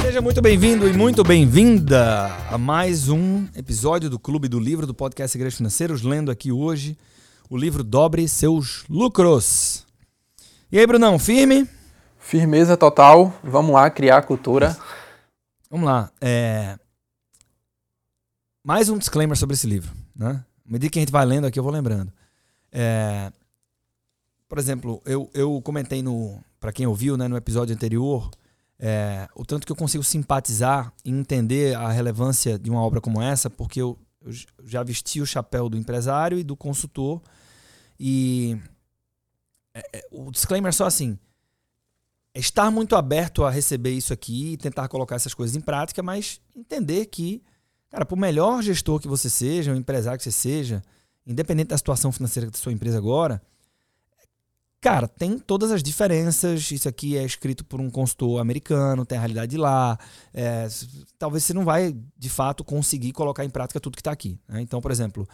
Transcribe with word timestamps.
Seja 0.00 0.20
muito 0.20 0.40
bem-vindo 0.40 0.88
e 0.88 0.92
muito 0.92 1.24
bem-vinda 1.24 2.26
a 2.48 2.56
mais 2.56 3.08
um 3.08 3.48
episódio 3.56 4.08
do 4.08 4.16
Clube 4.16 4.46
do 4.46 4.60
Livro 4.60 4.86
do 4.86 4.94
podcast 4.94 5.36
Igreja 5.36 5.56
Financeiros, 5.56 6.02
lendo 6.02 6.30
aqui 6.30 6.52
hoje 6.52 6.96
o 7.50 7.56
livro 7.56 7.82
Dobre 7.82 8.28
Seus 8.28 8.84
Lucros. 8.88 9.84
E 10.70 10.78
aí, 10.78 10.86
Brunão, 10.86 11.18
firme? 11.18 11.68
Firmeza 12.20 12.76
total. 12.76 13.34
Vamos 13.42 13.72
lá 13.72 13.90
criar 13.90 14.22
cultura. 14.22 14.76
Vamos 15.68 15.86
lá. 15.86 16.12
É... 16.20 16.78
Mais 18.62 18.88
um 18.88 18.98
disclaimer 18.98 19.36
sobre 19.36 19.54
esse 19.54 19.66
livro. 19.66 19.90
Né? 20.14 20.44
À 20.68 20.72
medida 20.72 20.90
que 20.90 20.98
a 20.98 21.02
gente 21.02 21.12
vai 21.12 21.24
lendo 21.24 21.46
aqui, 21.46 21.58
eu 21.58 21.62
vou 21.62 21.72
lembrando. 21.72 22.12
É... 22.70 23.32
Por 24.46 24.58
exemplo, 24.58 25.02
eu, 25.04 25.30
eu 25.32 25.60
comentei 25.62 26.02
no. 26.02 26.38
Para 26.60 26.72
quem 26.72 26.86
ouviu, 26.86 27.16
né, 27.16 27.28
no 27.28 27.36
episódio 27.36 27.74
anterior, 27.74 28.30
é, 28.78 29.28
o 29.34 29.44
tanto 29.44 29.66
que 29.66 29.72
eu 29.72 29.76
consigo 29.76 30.02
simpatizar 30.04 30.92
e 31.04 31.10
entender 31.10 31.76
a 31.76 31.90
relevância 31.90 32.58
de 32.58 32.68
uma 32.68 32.82
obra 32.82 33.00
como 33.00 33.22
essa, 33.22 33.48
porque 33.48 33.80
eu, 33.80 33.98
eu 34.20 34.32
já 34.64 34.82
vesti 34.82 35.20
o 35.20 35.26
chapéu 35.26 35.68
do 35.68 35.76
empresário 35.76 36.38
e 36.38 36.44
do 36.44 36.56
consultor. 36.56 37.22
E 37.98 38.56
é, 39.74 39.98
é, 39.98 40.08
o 40.10 40.30
disclaimer 40.30 40.68
é 40.68 40.72
só 40.72 40.86
assim: 40.86 41.18
é 42.34 42.40
estar 42.40 42.70
muito 42.70 42.94
aberto 42.94 43.44
a 43.44 43.50
receber 43.50 43.90
isso 43.90 44.12
aqui 44.12 44.52
e 44.52 44.56
tentar 44.56 44.88
colocar 44.88 45.16
essas 45.16 45.34
coisas 45.34 45.56
em 45.56 45.60
prática, 45.60 46.02
mas 46.02 46.40
entender 46.54 47.06
que, 47.06 47.42
cara, 47.90 48.04
por 48.04 48.16
melhor 48.16 48.62
gestor 48.62 49.00
que 49.00 49.08
você 49.08 49.30
seja, 49.30 49.72
o 49.72 49.76
empresário 49.76 50.18
que 50.18 50.24
você 50.24 50.32
seja, 50.32 50.82
independente 51.26 51.68
da 51.68 51.78
situação 51.78 52.12
financeira 52.12 52.50
da 52.50 52.56
sua 52.56 52.72
empresa 52.72 52.98
agora, 52.98 53.42
cara, 54.80 55.08
tem 55.08 55.38
todas 55.38 55.70
as 55.70 55.82
diferenças. 55.82 56.70
Isso 56.70 56.88
aqui 56.88 57.16
é 57.16 57.24
escrito 57.24 57.64
por 57.64 57.80
um 57.80 57.90
consultor 57.90 58.40
americano, 58.40 59.04
tem 59.04 59.18
a 59.18 59.20
realidade 59.20 59.50
de 59.50 59.56
lá. 59.56 59.98
É, 60.32 60.68
talvez 61.18 61.44
você 61.44 61.52
não 61.52 61.64
vai, 61.64 61.96
de 62.16 62.28
fato, 62.28 62.64
conseguir 62.64 63.12
colocar 63.12 63.44
em 63.44 63.50
prática 63.50 63.80
tudo 63.80 63.96
que 63.96 64.00
está 64.00 64.12
aqui. 64.12 64.38
Né? 64.48 64.60
Então, 64.60 64.80
por 64.80 64.90
exemplo, 64.90 65.28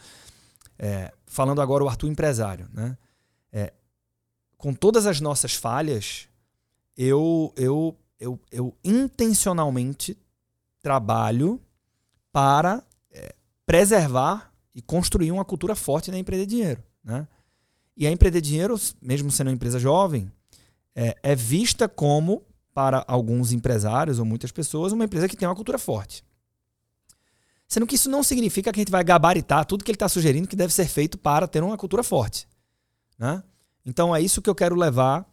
é, 0.77 1.11
falando 1.25 1.61
agora 1.61 1.83
o 1.83 1.89
Arthur 1.89 2.09
empresário, 2.09 2.67
né? 2.73 2.97
É, 3.51 3.71
com 4.57 4.73
todas 4.73 5.05
as 5.05 5.21
nossas 5.21 5.53
falhas, 5.53 6.27
eu, 6.97 7.53
eu, 7.55 7.97
eu, 8.19 8.39
eu 8.51 8.75
intencionalmente 8.83 10.17
trabalho 10.81 11.61
para 12.35 12.83
é, 13.13 13.33
preservar 13.65 14.51
e 14.73 14.81
construir 14.81 15.31
uma 15.31 15.45
cultura 15.45 15.73
forte 15.73 16.11
na 16.11 16.19
empresa 16.19 16.45
de 16.45 16.49
dinheiro. 16.49 16.83
Né? 17.01 17.25
E 17.95 18.05
a 18.05 18.11
empresa 18.11 18.41
de 18.41 18.49
dinheiro, 18.49 18.75
mesmo 19.01 19.31
sendo 19.31 19.47
uma 19.47 19.53
empresa 19.53 19.79
jovem, 19.79 20.29
é, 20.93 21.15
é 21.23 21.33
vista 21.33 21.87
como, 21.87 22.43
para 22.73 23.05
alguns 23.07 23.53
empresários 23.53 24.19
ou 24.19 24.25
muitas 24.25 24.51
pessoas, 24.51 24.91
uma 24.91 25.05
empresa 25.05 25.29
que 25.29 25.37
tem 25.37 25.47
uma 25.47 25.55
cultura 25.55 25.79
forte. 25.79 26.25
Sendo 27.69 27.87
que 27.87 27.95
isso 27.95 28.09
não 28.09 28.21
significa 28.21 28.69
que 28.73 28.81
a 28.81 28.83
gente 28.83 28.91
vai 28.91 29.05
gabaritar 29.05 29.65
tudo 29.65 29.85
que 29.85 29.89
ele 29.89 29.95
está 29.95 30.09
sugerindo 30.09 30.45
que 30.45 30.57
deve 30.57 30.73
ser 30.73 30.89
feito 30.89 31.17
para 31.17 31.47
ter 31.47 31.63
uma 31.63 31.77
cultura 31.77 32.03
forte. 32.03 32.49
Né? 33.17 33.41
Então 33.85 34.13
é 34.13 34.19
isso 34.19 34.41
que 34.41 34.49
eu 34.49 34.55
quero 34.55 34.75
levar 34.75 35.25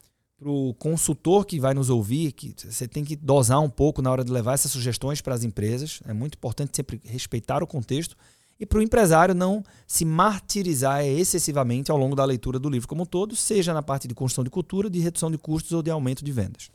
para 0.42 0.50
o 0.50 0.74
consultor 0.74 1.46
que 1.46 1.60
vai 1.60 1.72
nos 1.72 1.88
ouvir, 1.88 2.32
que 2.32 2.54
você 2.58 2.88
tem 2.88 3.04
que 3.04 3.14
dosar 3.14 3.60
um 3.60 3.70
pouco 3.70 4.02
na 4.02 4.10
hora 4.10 4.24
de 4.24 4.32
levar 4.32 4.54
essas 4.54 4.72
sugestões 4.72 5.20
para 5.20 5.34
as 5.34 5.44
empresas. 5.44 6.02
É 6.04 6.12
muito 6.12 6.34
importante 6.34 6.76
sempre 6.76 7.00
respeitar 7.04 7.62
o 7.62 7.66
contexto. 7.66 8.16
E 8.58 8.66
para 8.66 8.78
o 8.78 8.82
empresário 8.82 9.34
não 9.34 9.64
se 9.86 10.04
martirizar 10.04 11.04
excessivamente 11.04 11.90
ao 11.90 11.96
longo 11.96 12.14
da 12.14 12.24
leitura 12.24 12.58
do 12.58 12.68
livro 12.68 12.88
como 12.88 13.02
um 13.02 13.06
todo, 13.06 13.34
seja 13.34 13.72
na 13.72 13.82
parte 13.82 14.06
de 14.06 14.14
construção 14.14 14.44
de 14.44 14.50
cultura, 14.50 14.90
de 14.90 15.00
redução 15.00 15.30
de 15.30 15.38
custos 15.38 15.72
ou 15.72 15.82
de 15.82 15.90
aumento 15.90 16.24
de 16.24 16.32
vendas. 16.32 16.70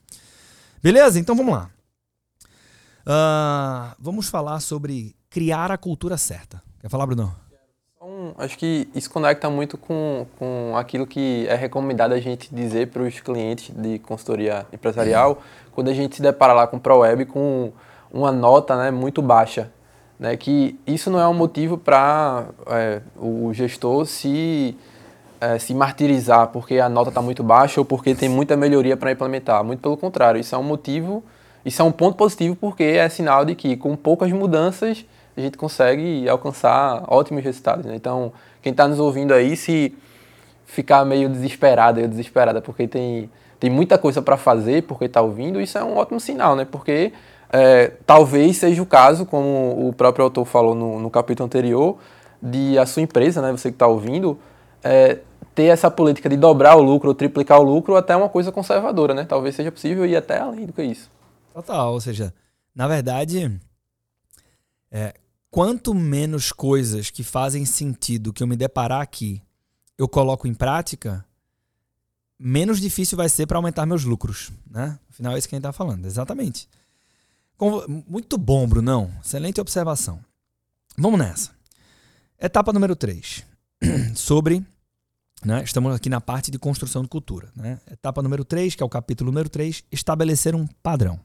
Beleza? 0.82 1.20
Então 1.20 1.36
vamos 1.36 1.54
lá. 1.54 1.70
Uh, 3.06 3.95
vamos 4.00 4.27
falar 4.27 4.60
sobre 4.60 5.16
criar 5.30 5.72
a 5.72 5.77
cultura 5.77 6.17
certa. 6.17 6.61
Quer 6.80 6.89
falar, 6.89 7.06
Bruno? 7.06 7.46
Então, 8.27 8.33
acho 8.38 8.58
que 8.58 8.89
isso 8.93 9.10
conecta 9.10 9.49
muito 9.49 9.77
com, 9.77 10.26
com 10.38 10.73
aquilo 10.76 11.05
que 11.05 11.45
é 11.48 11.55
recomendado 11.55 12.14
a 12.14 12.20
gente 12.20 12.54
dizer 12.54 12.88
para 12.88 13.04
os 13.04 13.20
clientes 13.20 13.73
de 13.76 13.99
consultoria 13.99 14.65
empresarial 14.73 15.42
quando 15.73 15.89
a 15.89 15.93
gente 15.93 16.15
se 16.15 16.21
depara 16.21 16.54
lá 16.54 16.67
com 16.67 16.77
o 16.77 16.80
ProWeb 16.80 17.26
com 17.26 17.71
uma 18.11 18.32
nota 18.32 18.76
né, 18.76 18.92
muito 18.92 19.21
baixa. 19.21 19.71
Né, 20.20 20.36
que 20.36 20.80
isso 20.88 21.11
não 21.11 21.20
é 21.20 21.27
um 21.27 21.33
motivo 21.33 21.77
para 21.77 22.45
é, 22.65 23.02
o 23.15 23.54
gestor 23.54 24.04
se, 24.08 24.76
é, 25.39 25.59
se 25.59 25.76
martirizar 25.76 26.48
porque 26.48 26.80
a 26.80 26.89
nota 26.89 27.09
está 27.09 27.21
muito 27.21 27.44
baixa 27.44 27.80
ou 27.80 27.86
porque 27.86 28.15
tem 28.15 28.27
muita 28.27 28.58
melhoria 28.58 28.98
para 28.98 29.11
implementar. 29.11 29.64
Muito 29.64 29.80
pelo 29.80 29.95
contrário, 29.95 30.42
isso 30.42 30.55
é 30.55 30.58
um 30.58 30.64
motivo, 30.64 31.23
isso 31.64 31.83
é 31.83 31.86
um 31.86 31.92
ponto 31.92 32.17
positivo 32.17 32.55
porque 32.55 32.83
é 32.83 33.08
sinal 33.09 33.45
de 33.45 33.54
que 33.54 33.77
com 33.77 33.95
poucas 33.95 34.32
mudanças 34.32 35.05
a 35.37 35.43
gente 35.43 35.58
consegue 35.58 36.27
alcançar 36.27 37.03
ótimos 37.08 37.43
resultados. 37.43 37.86
Né? 37.86 37.95
Então, 37.95 38.33
quem 38.61 38.71
está 38.71 38.87
nos 38.87 38.99
ouvindo 38.99 39.33
aí, 39.33 39.55
se 39.55 39.95
ficar 40.65 41.05
meio 41.05 41.30
desesperado 41.30 42.02
ou 42.02 42.08
desesperada 42.08 42.61
porque 42.61 42.87
tem, 42.87 43.30
tem 43.59 43.70
muita 43.70 43.97
coisa 43.97 44.21
para 44.21 44.36
fazer, 44.36 44.83
porque 44.83 45.05
está 45.05 45.21
ouvindo, 45.21 45.61
isso 45.61 45.77
é 45.77 45.83
um 45.83 45.95
ótimo 45.95 46.20
sinal, 46.20 46.55
né? 46.55 46.65
Porque 46.65 47.14
é, 47.49 47.93
talvez 48.05 48.58
seja 48.58 48.81
o 48.81 48.86
caso, 48.86 49.26
como 49.26 49.87
o 49.87 49.93
próprio 49.93 50.26
autor 50.26 50.45
falou 50.45 50.76
no, 50.76 50.99
no 50.99 51.09
capítulo 51.09 51.45
anterior, 51.45 51.97
de 52.42 52.77
a 52.77 52.86
sua 52.86 53.02
empresa, 53.02 53.42
né, 53.42 53.52
você 53.52 53.70
que 53.70 53.76
está 53.76 53.87
ouvindo, 53.87 54.37
é, 54.83 55.20
ter 55.55 55.65
essa 55.65 55.89
política 55.89 56.30
de 56.30 56.37
dobrar 56.37 56.76
o 56.76 56.81
lucro 56.81 57.14
triplicar 57.14 57.59
o 57.59 57.64
lucro 57.64 57.95
até 57.95 58.15
uma 58.15 58.30
coisa 58.30 58.52
conservadora, 58.52 59.14
né? 59.14 59.26
Talvez 59.26 59.55
seja 59.55 59.71
possível 59.71 60.05
ir 60.05 60.15
até 60.15 60.39
além 60.39 60.65
do 60.65 60.73
que 60.73 60.83
isso. 60.83 61.09
Total, 61.53 61.93
ou 61.93 61.99
seja, 61.99 62.33
na 62.76 62.87
verdade, 62.87 63.59
é, 64.92 65.14
quanto 65.49 65.93
menos 65.93 66.52
coisas 66.52 67.09
que 67.09 67.23
fazem 67.23 67.65
sentido 67.65 68.33
que 68.33 68.43
eu 68.43 68.47
me 68.47 68.55
deparar 68.55 69.02
aqui 69.02 69.41
eu 69.97 70.08
coloco 70.08 70.47
em 70.47 70.53
prática, 70.53 71.25
menos 72.37 72.80
difícil 72.80 73.17
vai 73.17 73.27
ser 73.27 73.47
para 73.47 73.58
aumentar 73.58 73.85
meus 73.85 74.03
lucros, 74.03 74.52
né? 74.69 74.99
Afinal, 75.09 75.35
é 75.35 75.39
isso 75.39 75.49
que 75.49 75.55
a 75.55 75.58
gente 75.58 75.65
está 75.65 75.73
falando, 75.73 76.05
exatamente. 76.05 76.69
Muito 78.08 78.37
bom, 78.37 78.67
Brunão. 78.67 79.11
Excelente 79.23 79.59
observação. 79.59 80.23
Vamos 80.95 81.19
nessa. 81.19 81.52
Etapa 82.39 82.71
número 82.71 82.95
3. 82.95 83.43
Sobre. 84.15 84.64
Né, 85.43 85.64
estamos 85.64 85.95
aqui 85.95 86.09
na 86.09 86.19
parte 86.19 86.49
de 86.49 86.59
construção 86.59 87.03
de 87.03 87.08
cultura. 87.08 87.52
Né? 87.55 87.79
Etapa 87.91 88.21
número 88.21 88.43
3, 88.43 88.75
que 88.75 88.83
é 88.83 88.85
o 88.85 88.89
capítulo 88.89 89.31
número 89.31 89.49
3, 89.49 89.83
estabelecer 89.91 90.55
um 90.55 90.67
padrão. 90.67 91.19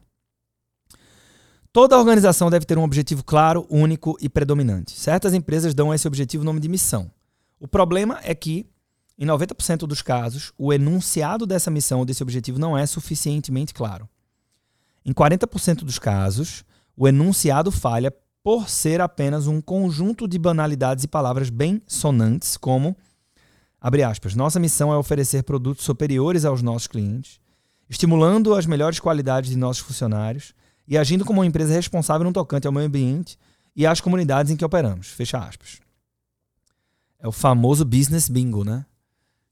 Toda 1.73 1.97
organização 1.97 2.51
deve 2.51 2.67
ter 2.67 2.77
um 2.77 2.83
objetivo 2.83 3.23
claro, 3.23 3.65
único 3.67 4.15
e 4.21 4.29
predominante. 4.29 4.91
Certas 4.91 5.33
empresas 5.33 5.73
dão 5.73 5.89
a 5.89 5.95
esse 5.95 6.07
objetivo 6.07 6.43
o 6.43 6.45
nome 6.45 6.59
de 6.59 6.69
missão. 6.69 7.09
O 7.59 7.67
problema 7.67 8.19
é 8.21 8.35
que, 8.35 8.67
em 9.17 9.25
90% 9.25 9.87
dos 9.87 9.99
casos, 9.99 10.53
o 10.55 10.71
enunciado 10.71 11.47
dessa 11.47 11.71
missão 11.71 11.97
ou 11.97 12.05
desse 12.05 12.21
objetivo 12.21 12.59
não 12.59 12.77
é 12.77 12.85
suficientemente 12.85 13.73
claro. 13.73 14.07
Em 15.03 15.11
40% 15.11 15.77
dos 15.77 15.97
casos, 15.97 16.63
o 16.95 17.07
enunciado 17.07 17.71
falha 17.71 18.13
por 18.43 18.69
ser 18.69 19.01
apenas 19.01 19.47
um 19.47 19.59
conjunto 19.59 20.27
de 20.27 20.37
banalidades 20.37 21.05
e 21.05 21.07
palavras 21.07 21.49
bem 21.49 21.81
sonantes, 21.87 22.55
como, 22.55 22.95
abre 23.81 24.03
aspas, 24.03 24.35
nossa 24.35 24.59
missão 24.59 24.93
é 24.93 24.97
oferecer 24.97 25.41
produtos 25.41 25.85
superiores 25.85 26.45
aos 26.45 26.61
nossos 26.61 26.85
clientes, 26.85 27.39
estimulando 27.89 28.53
as 28.53 28.67
melhores 28.67 28.99
qualidades 28.99 29.49
de 29.49 29.57
nossos 29.57 29.81
funcionários, 29.81 30.53
e 30.87 30.97
agindo 30.97 31.25
como 31.25 31.39
uma 31.39 31.45
empresa 31.45 31.73
responsável 31.73 32.25
no 32.25 32.33
tocante 32.33 32.67
ao 32.67 32.73
meio 32.73 32.87
ambiente 32.87 33.37
e 33.75 33.85
às 33.85 34.01
comunidades 34.01 34.51
em 34.51 34.55
que 34.55 34.65
operamos. 34.65 35.07
Fecha 35.07 35.37
aspas. 35.37 35.79
É 37.19 37.27
o 37.27 37.31
famoso 37.31 37.85
business 37.85 38.27
bingo, 38.27 38.63
né? 38.63 38.85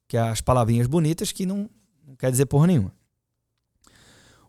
Que 0.08 0.18
é 0.18 0.22
as 0.22 0.42
palavrinhas 0.42 0.88
bonitas 0.88 1.32
que 1.32 1.46
não, 1.46 1.70
não 2.06 2.16
quer 2.16 2.30
dizer 2.30 2.46
porra 2.46 2.68
nenhuma. 2.68 2.94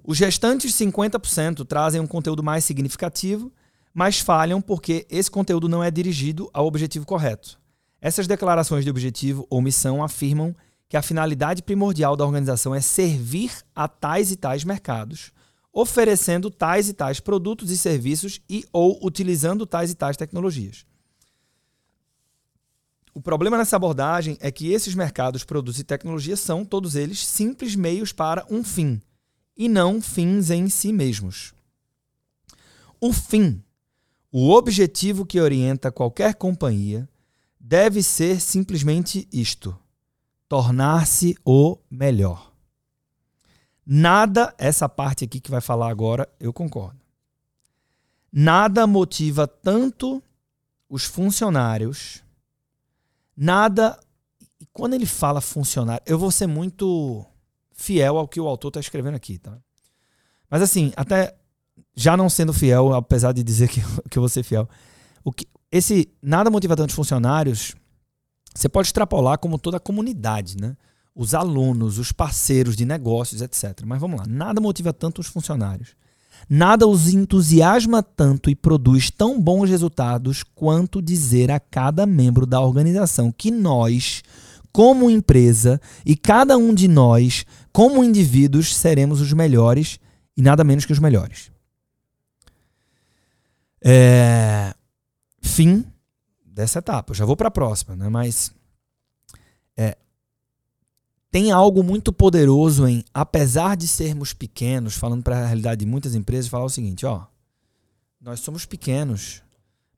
Os 0.05 0.19
restantes 0.19 0.73
50% 0.75 1.65
trazem 1.65 2.01
um 2.01 2.07
conteúdo 2.07 2.43
mais 2.43 2.65
significativo, 2.65 3.53
mas 3.95 4.19
falham 4.19 4.61
porque 4.61 5.07
esse 5.09 5.31
conteúdo 5.31 5.69
não 5.69 5.83
é 5.83 5.91
dirigido 5.91 6.51
ao 6.53 6.67
objetivo 6.67 7.07
correto. 7.07 7.61
Essas 8.01 8.27
declarações 8.27 8.85
de 8.85 8.91
objetivo 8.91 9.47
ou 9.49 9.63
missão 9.63 10.03
afirmam 10.03 10.57
que 10.89 10.97
a 10.97 11.03
finalidade 11.03 11.63
primordial 11.63 12.17
da 12.17 12.25
organização 12.27 12.75
é 12.75 12.81
servir 12.81 13.53
a 13.75 13.87
tais 13.87 14.33
e 14.33 14.37
tais 14.37 14.65
mercados, 14.65 15.33
oferecendo 15.73 16.51
tais 16.51 16.89
e 16.89 16.93
tais 16.93 17.19
produtos 17.19 17.71
e 17.71 17.79
serviços 17.79 18.41
e 18.49 18.65
ou 18.73 18.99
utilizando 19.05 19.65
tais 19.65 19.91
e 19.91 19.95
tais 19.95 20.17
tecnologias. 20.17 20.85
O 23.15 23.21
problema 23.21 23.59
nessa 23.59 23.77
abordagem 23.77 24.39
é 24.41 24.51
que 24.51 24.73
esses 24.73 24.95
mercados, 24.95 25.45
produtos 25.45 25.79
e 25.79 25.85
tecnologias 25.85 26.41
são, 26.41 26.65
todos 26.65 26.95
eles, 26.95 27.27
simples 27.27 27.75
meios 27.75 28.13
para 28.13 28.47
um 28.51 28.65
fim, 28.65 29.01
e 29.57 29.69
não 29.69 30.01
fins 30.01 30.51
em 30.51 30.69
si 30.69 30.93
mesmos. 30.93 31.53
O 33.01 33.13
fim, 33.13 33.63
o 34.31 34.51
objetivo 34.51 35.27
que 35.27 35.41
orienta 35.41 35.93
qualquer 35.93 36.35
companhia, 36.35 37.09
deve 37.61 38.03
ser 38.03 38.41
simplesmente 38.41 39.29
isto: 39.31 39.77
tornar-se 40.49 41.37
o 41.45 41.79
melhor. 41.91 42.52
Nada, 43.85 44.55
essa 44.59 44.89
parte 44.89 45.25
aqui 45.25 45.41
que 45.41 45.51
vai 45.51 45.61
falar 45.61 45.91
agora, 45.91 46.29
eu 46.39 46.53
concordo. 46.53 47.01
Nada 48.33 48.87
motiva 48.87 49.47
tanto 49.47 50.23
os 50.89 51.05
funcionários, 51.05 52.23
nada. 53.37 53.99
E 54.61 54.67
quando 54.73 54.95
ele 54.95 55.07
fala 55.07 55.41
funcionário, 55.41 56.03
eu 56.07 56.19
vou 56.19 56.31
ser 56.31 56.47
muito 56.47 57.27
fiel 57.73 58.17
ao 58.17 58.29
que 58.29 58.41
o 58.41 58.47
autor 58.47 58.69
está 58.69 58.81
escrevendo 58.81 59.17
aqui, 59.17 59.39
tá? 59.39 59.59
Mas 60.49 60.63
assim, 60.63 60.93
até 60.97 61.35
já 61.95 62.17
não 62.17 62.31
sendo 62.31 62.53
fiel, 62.53 62.95
apesar 62.95 63.33
de 63.33 63.43
dizer 63.43 63.69
que, 63.71 63.81
que 64.09 64.19
eu 64.19 64.23
vou 64.23 64.29
ser 64.29 64.43
fiel, 64.43 64.69
o 65.25 65.33
que, 65.33 65.47
esse 65.71 66.09
nada 66.23 66.51
motiva 66.51 66.77
tanto 66.77 66.91
os 66.91 66.97
funcionários, 66.97 67.75
você 68.55 68.69
pode 68.69 68.89
extrapolar 68.89 69.39
como 69.39 69.59
toda 69.59 69.79
a 69.79 69.81
comunidade, 69.81 70.57
né? 70.59 70.77
Os 71.15 71.35
alunos, 71.35 71.99
os 71.99 72.11
parceiros 72.11 72.77
de 72.77 72.87
negócios, 72.87 73.43
etc. 73.43 73.83
Mas 73.85 74.01
vamos 74.01 74.21
lá, 74.21 74.27
nada 74.27 74.61
motiva 74.61 74.93
tanto 74.93 75.21
os 75.21 75.27
funcionários. 75.27 75.95
Nada 76.49 76.87
os 76.87 77.09
entusiasma 77.09 78.03
tanto 78.03 78.51
e 78.51 78.55
produz 78.55 79.11
tão 79.11 79.41
bons 79.41 79.71
resultados 79.71 80.43
quanto 80.43 81.01
dizer 81.01 81.51
a 81.51 81.61
cada 81.61 82.07
membro 82.07 82.47
da 82.47 82.61
organização 82.61 83.31
que 83.31 83.51
nós, 83.51 84.23
como 84.73 85.11
empresa, 85.11 85.81
e 86.05 86.17
cada 86.17 86.57
um 86.57 86.75
de 86.75 86.89
nós, 86.89 87.45
como 87.73 88.03
indivíduos, 88.03 88.75
seremos 88.75 89.21
os 89.21 89.33
melhores 89.33 89.99
e 90.37 90.43
nada 90.43 90.65
menos 90.65 90.85
que 90.85 90.93
os 90.93 90.99
melhores. 90.99 91.51
É... 93.85 94.75
Fim 95.41 95.85
dessa 96.45 96.79
etapa. 96.79 97.11
Eu 97.11 97.17
já 97.17 97.25
vou 97.25 97.37
para 97.37 97.49
a 97.49 97.53
próxima, 97.53 97.97
né? 97.97 98.09
mas 98.09 98.53
é, 99.77 99.97
tem 101.33 101.51
algo 101.51 101.83
muito 101.83 102.13
poderoso 102.13 102.87
em, 102.87 103.03
apesar 103.13 103.75
de 103.75 103.89
sermos 103.89 104.35
pequenos, 104.35 104.95
falando 104.95 105.23
para 105.23 105.39
a 105.39 105.47
realidade 105.47 105.83
de 105.83 105.91
muitas 105.91 106.15
empresas, 106.15 106.47
falar 106.47 106.67
o 106.67 106.71
seguinte: 106.71 107.07
ó, 107.07 107.25
nós 108.21 108.41
somos 108.41 108.67
pequenos, 108.67 109.43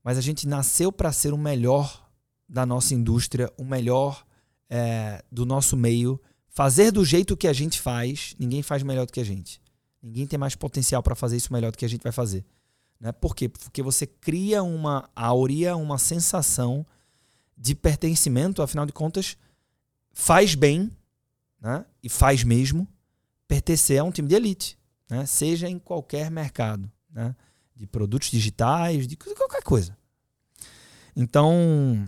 mas 0.03 0.17
a 0.17 0.21
gente 0.21 0.47
nasceu 0.47 0.93
para 0.93 1.11
ser 1.11 1.35
o 1.35 1.39
melhor 1.39 2.09
da 2.49 2.65
nossa 2.65 2.95
indústria, 2.95 3.53
o 3.59 3.65
melhor 3.65 4.25
é, 4.71 5.25
do 5.31 5.45
nosso 5.45 5.77
meio, 5.77 6.21
fazer 6.49 6.93
do 6.93 7.05
jeito 7.05 7.37
que 7.37 7.49
a 7.49 7.53
gente 7.53 7.81
faz. 7.81 8.37
Ninguém 8.39 8.63
faz 8.63 8.85
melhor 8.85 9.05
do 9.05 9.13
que 9.13 9.21
a 9.21 9.25
gente. 9.25 9.61
Ninguém 10.01 10.29
tem 10.29 10.39
mais 10.39 10.55
potencial 10.55 11.03
para 11.03 11.17
fazer 11.17 11.37
isso 11.37 11.53
melhor 11.53 11.73
do 11.73 11.79
que 11.79 11.85
a 11.85 11.89
gente 11.89 12.05
vai 12.05 12.13
fazer. 12.13 12.45
Né? 13.01 13.11
Por 13.11 13.35
quê? 13.35 13.49
Porque 13.49 13.83
você 13.83 14.07
cria 14.07 14.63
uma 14.63 15.11
áurea, 15.17 15.75
uma 15.75 15.99
sensação 15.99 16.87
de 17.59 17.75
pertencimento, 17.75 18.63
afinal 18.63 18.87
de 18.87 18.93
contas, 18.93 19.37
faz 20.13 20.55
bem, 20.55 20.93
né? 21.65 21.87
e 22.03 22.11
faz 22.11 22.45
mesmo, 22.45 22.87
pertencer 23.49 23.99
a 23.99 24.05
um 24.05 24.11
time 24.11 24.29
de 24.29 24.35
elite, 24.35 24.79
né? 25.09 25.25
seja 25.25 25.67
em 25.67 25.79
qualquer 25.79 26.31
mercado, 26.31 26.91
né? 27.11 27.35
de 27.75 27.87
produtos 27.87 28.31
digitais, 28.31 29.09
de 29.09 29.17
qualquer 29.17 29.63
coisa. 29.63 29.97
Então, 31.17 32.07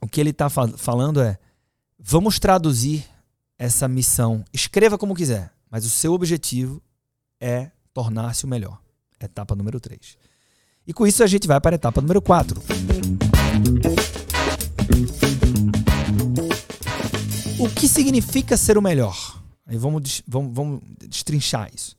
o 0.00 0.06
que 0.06 0.20
ele 0.20 0.30
está 0.30 0.48
falando 0.48 1.20
é: 1.20 1.38
vamos 1.98 2.38
traduzir 2.38 3.04
essa 3.58 3.88
missão. 3.88 4.44
Escreva 4.52 4.96
como 4.96 5.14
quiser, 5.14 5.52
mas 5.70 5.84
o 5.84 5.90
seu 5.90 6.12
objetivo 6.12 6.80
é 7.40 7.70
tornar-se 7.92 8.44
o 8.44 8.48
melhor. 8.48 8.80
Etapa 9.18 9.54
número 9.54 9.80
3. 9.80 10.16
E 10.86 10.92
com 10.92 11.06
isso 11.06 11.22
a 11.22 11.26
gente 11.26 11.48
vai 11.48 11.60
para 11.60 11.74
a 11.74 11.78
etapa 11.78 12.00
número 12.00 12.22
4. 12.22 12.62
O 17.58 17.70
que 17.70 17.88
significa 17.88 18.54
ser 18.54 18.76
o 18.76 18.82
melhor? 18.82 19.42
Aí 19.66 19.78
vamos, 19.78 20.22
vamos, 20.28 20.54
vamos 20.54 20.80
destrinchar 21.08 21.70
isso. 21.74 21.96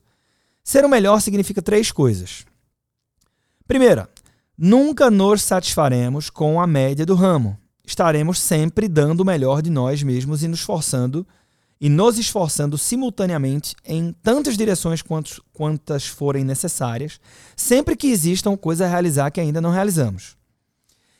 Ser 0.62 0.84
o 0.84 0.88
melhor 0.88 1.20
significa 1.20 1.60
três 1.60 1.90
coisas. 1.90 2.44
Primeira, 3.66 4.08
nunca 4.56 5.10
nos 5.10 5.42
satisfaremos 5.42 6.30
com 6.30 6.60
a 6.60 6.66
média 6.66 7.04
do 7.04 7.16
ramo. 7.16 7.58
Estaremos 7.84 8.38
sempre 8.38 8.86
dando 8.86 9.20
o 9.20 9.24
melhor 9.24 9.60
de 9.60 9.68
nós 9.68 10.00
mesmos 10.00 10.44
e 10.44 10.48
nos 10.48 10.60
esforçando 10.60 11.26
e 11.80 11.88
nos 11.88 12.18
esforçando 12.18 12.78
simultaneamente 12.78 13.74
em 13.84 14.12
tantas 14.22 14.56
direções 14.56 15.02
quantos, 15.02 15.40
quantas 15.52 16.06
forem 16.06 16.44
necessárias, 16.44 17.20
sempre 17.56 17.96
que 17.96 18.08
existam 18.08 18.56
coisas 18.56 18.86
a 18.86 18.90
realizar 18.90 19.30
que 19.30 19.40
ainda 19.40 19.60
não 19.60 19.70
realizamos. 19.70 20.36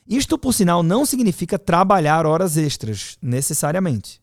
Isto, 0.07 0.39
por 0.39 0.55
sinal, 0.55 0.83
não 0.83 1.05
significa 1.05 1.59
trabalhar 1.59 2.25
horas 2.25 2.57
extras, 2.57 3.19
necessariamente. 3.21 4.21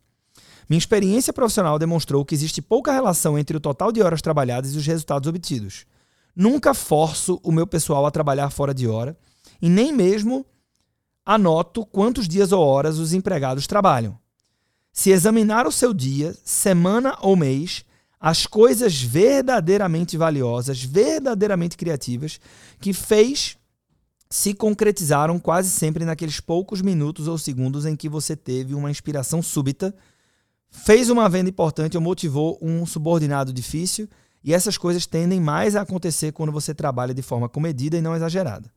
Minha 0.70 0.80
experiência 0.80 1.32
profissional 1.32 1.78
demonstrou 1.78 2.26
que 2.26 2.34
existe 2.34 2.62
pouca 2.62 2.92
relação 2.92 3.38
entre 3.38 3.56
o 3.56 3.60
total 3.60 3.92
de 3.92 4.02
horas 4.02 4.22
trabalhadas 4.22 4.74
e 4.74 4.78
os 4.78 4.86
resultados 4.86 5.28
obtidos. 5.30 5.86
Nunca 6.36 6.74
forço 6.74 7.40
o 7.44 7.52
meu 7.52 7.68
pessoal 7.68 8.06
a 8.06 8.12
trabalhar 8.12 8.50
fora 8.50 8.74
de 8.74 8.88
hora 8.88 9.18
e 9.62 9.70
nem 9.70 9.94
mesmo 9.94 10.46
anoto 11.26 11.86
quantos 11.86 12.28
dias 12.28 12.52
ou 12.52 12.64
horas 12.64 13.00
os 13.00 13.14
empregados 13.14 13.68
trabalham. 13.68 14.18
Se 14.92 15.12
examinar 15.12 15.68
o 15.68 15.72
seu 15.72 15.94
dia, 15.94 16.36
semana 16.44 17.18
ou 17.22 17.36
mês, 17.36 17.84
as 18.20 18.46
coisas 18.48 19.02
verdadeiramente 19.02 20.18
valiosas, 20.18 20.82
verdadeiramente 20.84 21.78
criativas, 21.78 22.40
que 22.80 22.94
fez 22.94 23.58
se 24.30 24.54
concretizaram 24.54 25.40
quase 25.40 25.70
sempre 25.70 26.04
naqueles 26.04 26.40
poucos 26.40 26.82
minutos 26.82 27.28
ou 27.28 27.38
segundos 27.38 27.86
em 27.86 27.96
que 27.96 28.10
você 28.10 28.36
teve 28.36 28.74
uma 28.74 28.90
inspiração 28.90 29.42
súbita, 29.42 29.94
fez 30.84 31.10
uma 31.10 31.30
venda 31.30 31.50
importante 31.50 31.96
ou 31.96 32.04
motivou 32.04 32.58
um 32.62 32.86
subordinado 32.86 33.54
difícil, 33.54 34.10
e 34.44 34.54
essas 34.54 34.78
coisas 34.78 35.06
tendem 35.06 35.40
mais 35.40 35.76
a 35.76 35.82
acontecer 35.82 36.32
quando 36.32 36.52
você 36.52 36.74
trabalha 36.74 37.14
de 37.14 37.22
forma 37.22 37.50
comedida 37.50 37.98
e 37.98 38.02
não 38.02 38.16
exagerada. 38.16 38.72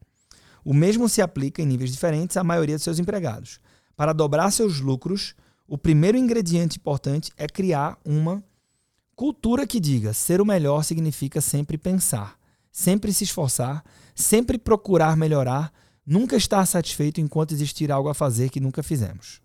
O 0.64 0.72
mesmo 0.72 1.08
se 1.08 1.20
aplica 1.20 1.60
em 1.60 1.66
níveis 1.66 1.92
diferentes 1.92 2.36
à 2.36 2.44
maioria 2.44 2.76
de 2.76 2.82
seus 2.82 2.98
empregados. 2.98 3.60
Para 3.96 4.12
dobrar 4.12 4.50
seus 4.50 4.80
lucros, 4.80 5.34
o 5.66 5.76
primeiro 5.76 6.16
ingrediente 6.16 6.78
importante 6.78 7.30
é 7.36 7.46
criar 7.46 7.98
uma 8.04 8.42
cultura 9.14 9.66
que 9.66 9.80
diga 9.80 10.12
ser 10.14 10.40
o 10.40 10.46
melhor 10.46 10.84
significa 10.84 11.40
sempre 11.40 11.76
pensar, 11.76 12.38
sempre 12.72 13.12
se 13.12 13.24
esforçar, 13.24 13.84
sempre 14.14 14.56
procurar 14.56 15.16
melhorar, 15.16 15.72
nunca 16.06 16.36
estar 16.36 16.64
satisfeito 16.64 17.20
enquanto 17.20 17.52
existir 17.52 17.92
algo 17.92 18.08
a 18.08 18.14
fazer 18.14 18.48
que 18.48 18.60
nunca 18.60 18.82
fizemos. 18.82 19.42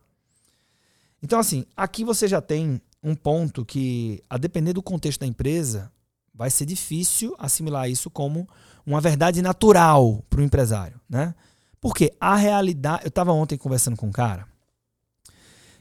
Então, 1.23 1.39
assim, 1.39 1.65
aqui 1.75 2.03
você 2.03 2.27
já 2.27 2.41
tem 2.41 2.81
um 3.01 3.15
ponto 3.15 3.63
que, 3.63 4.21
a 4.29 4.37
depender 4.37 4.73
do 4.73 4.83
contexto 4.83 5.21
da 5.21 5.25
empresa, 5.25 5.89
vai 6.33 6.49
ser 6.49 6.65
difícil 6.65 7.33
assimilar 7.39 7.89
isso 7.89 8.09
como 8.09 8.47
uma 8.85 8.99
verdade 8.99 9.41
natural 9.41 10.21
para 10.29 10.41
o 10.41 10.43
empresário, 10.43 10.99
né? 11.09 11.33
Porque 11.79 12.13
a 12.19 12.35
realidade. 12.35 13.03
Eu 13.05 13.09
estava 13.09 13.31
ontem 13.31 13.57
conversando 13.57 13.95
com 13.95 14.07
um 14.07 14.11
cara 14.11 14.45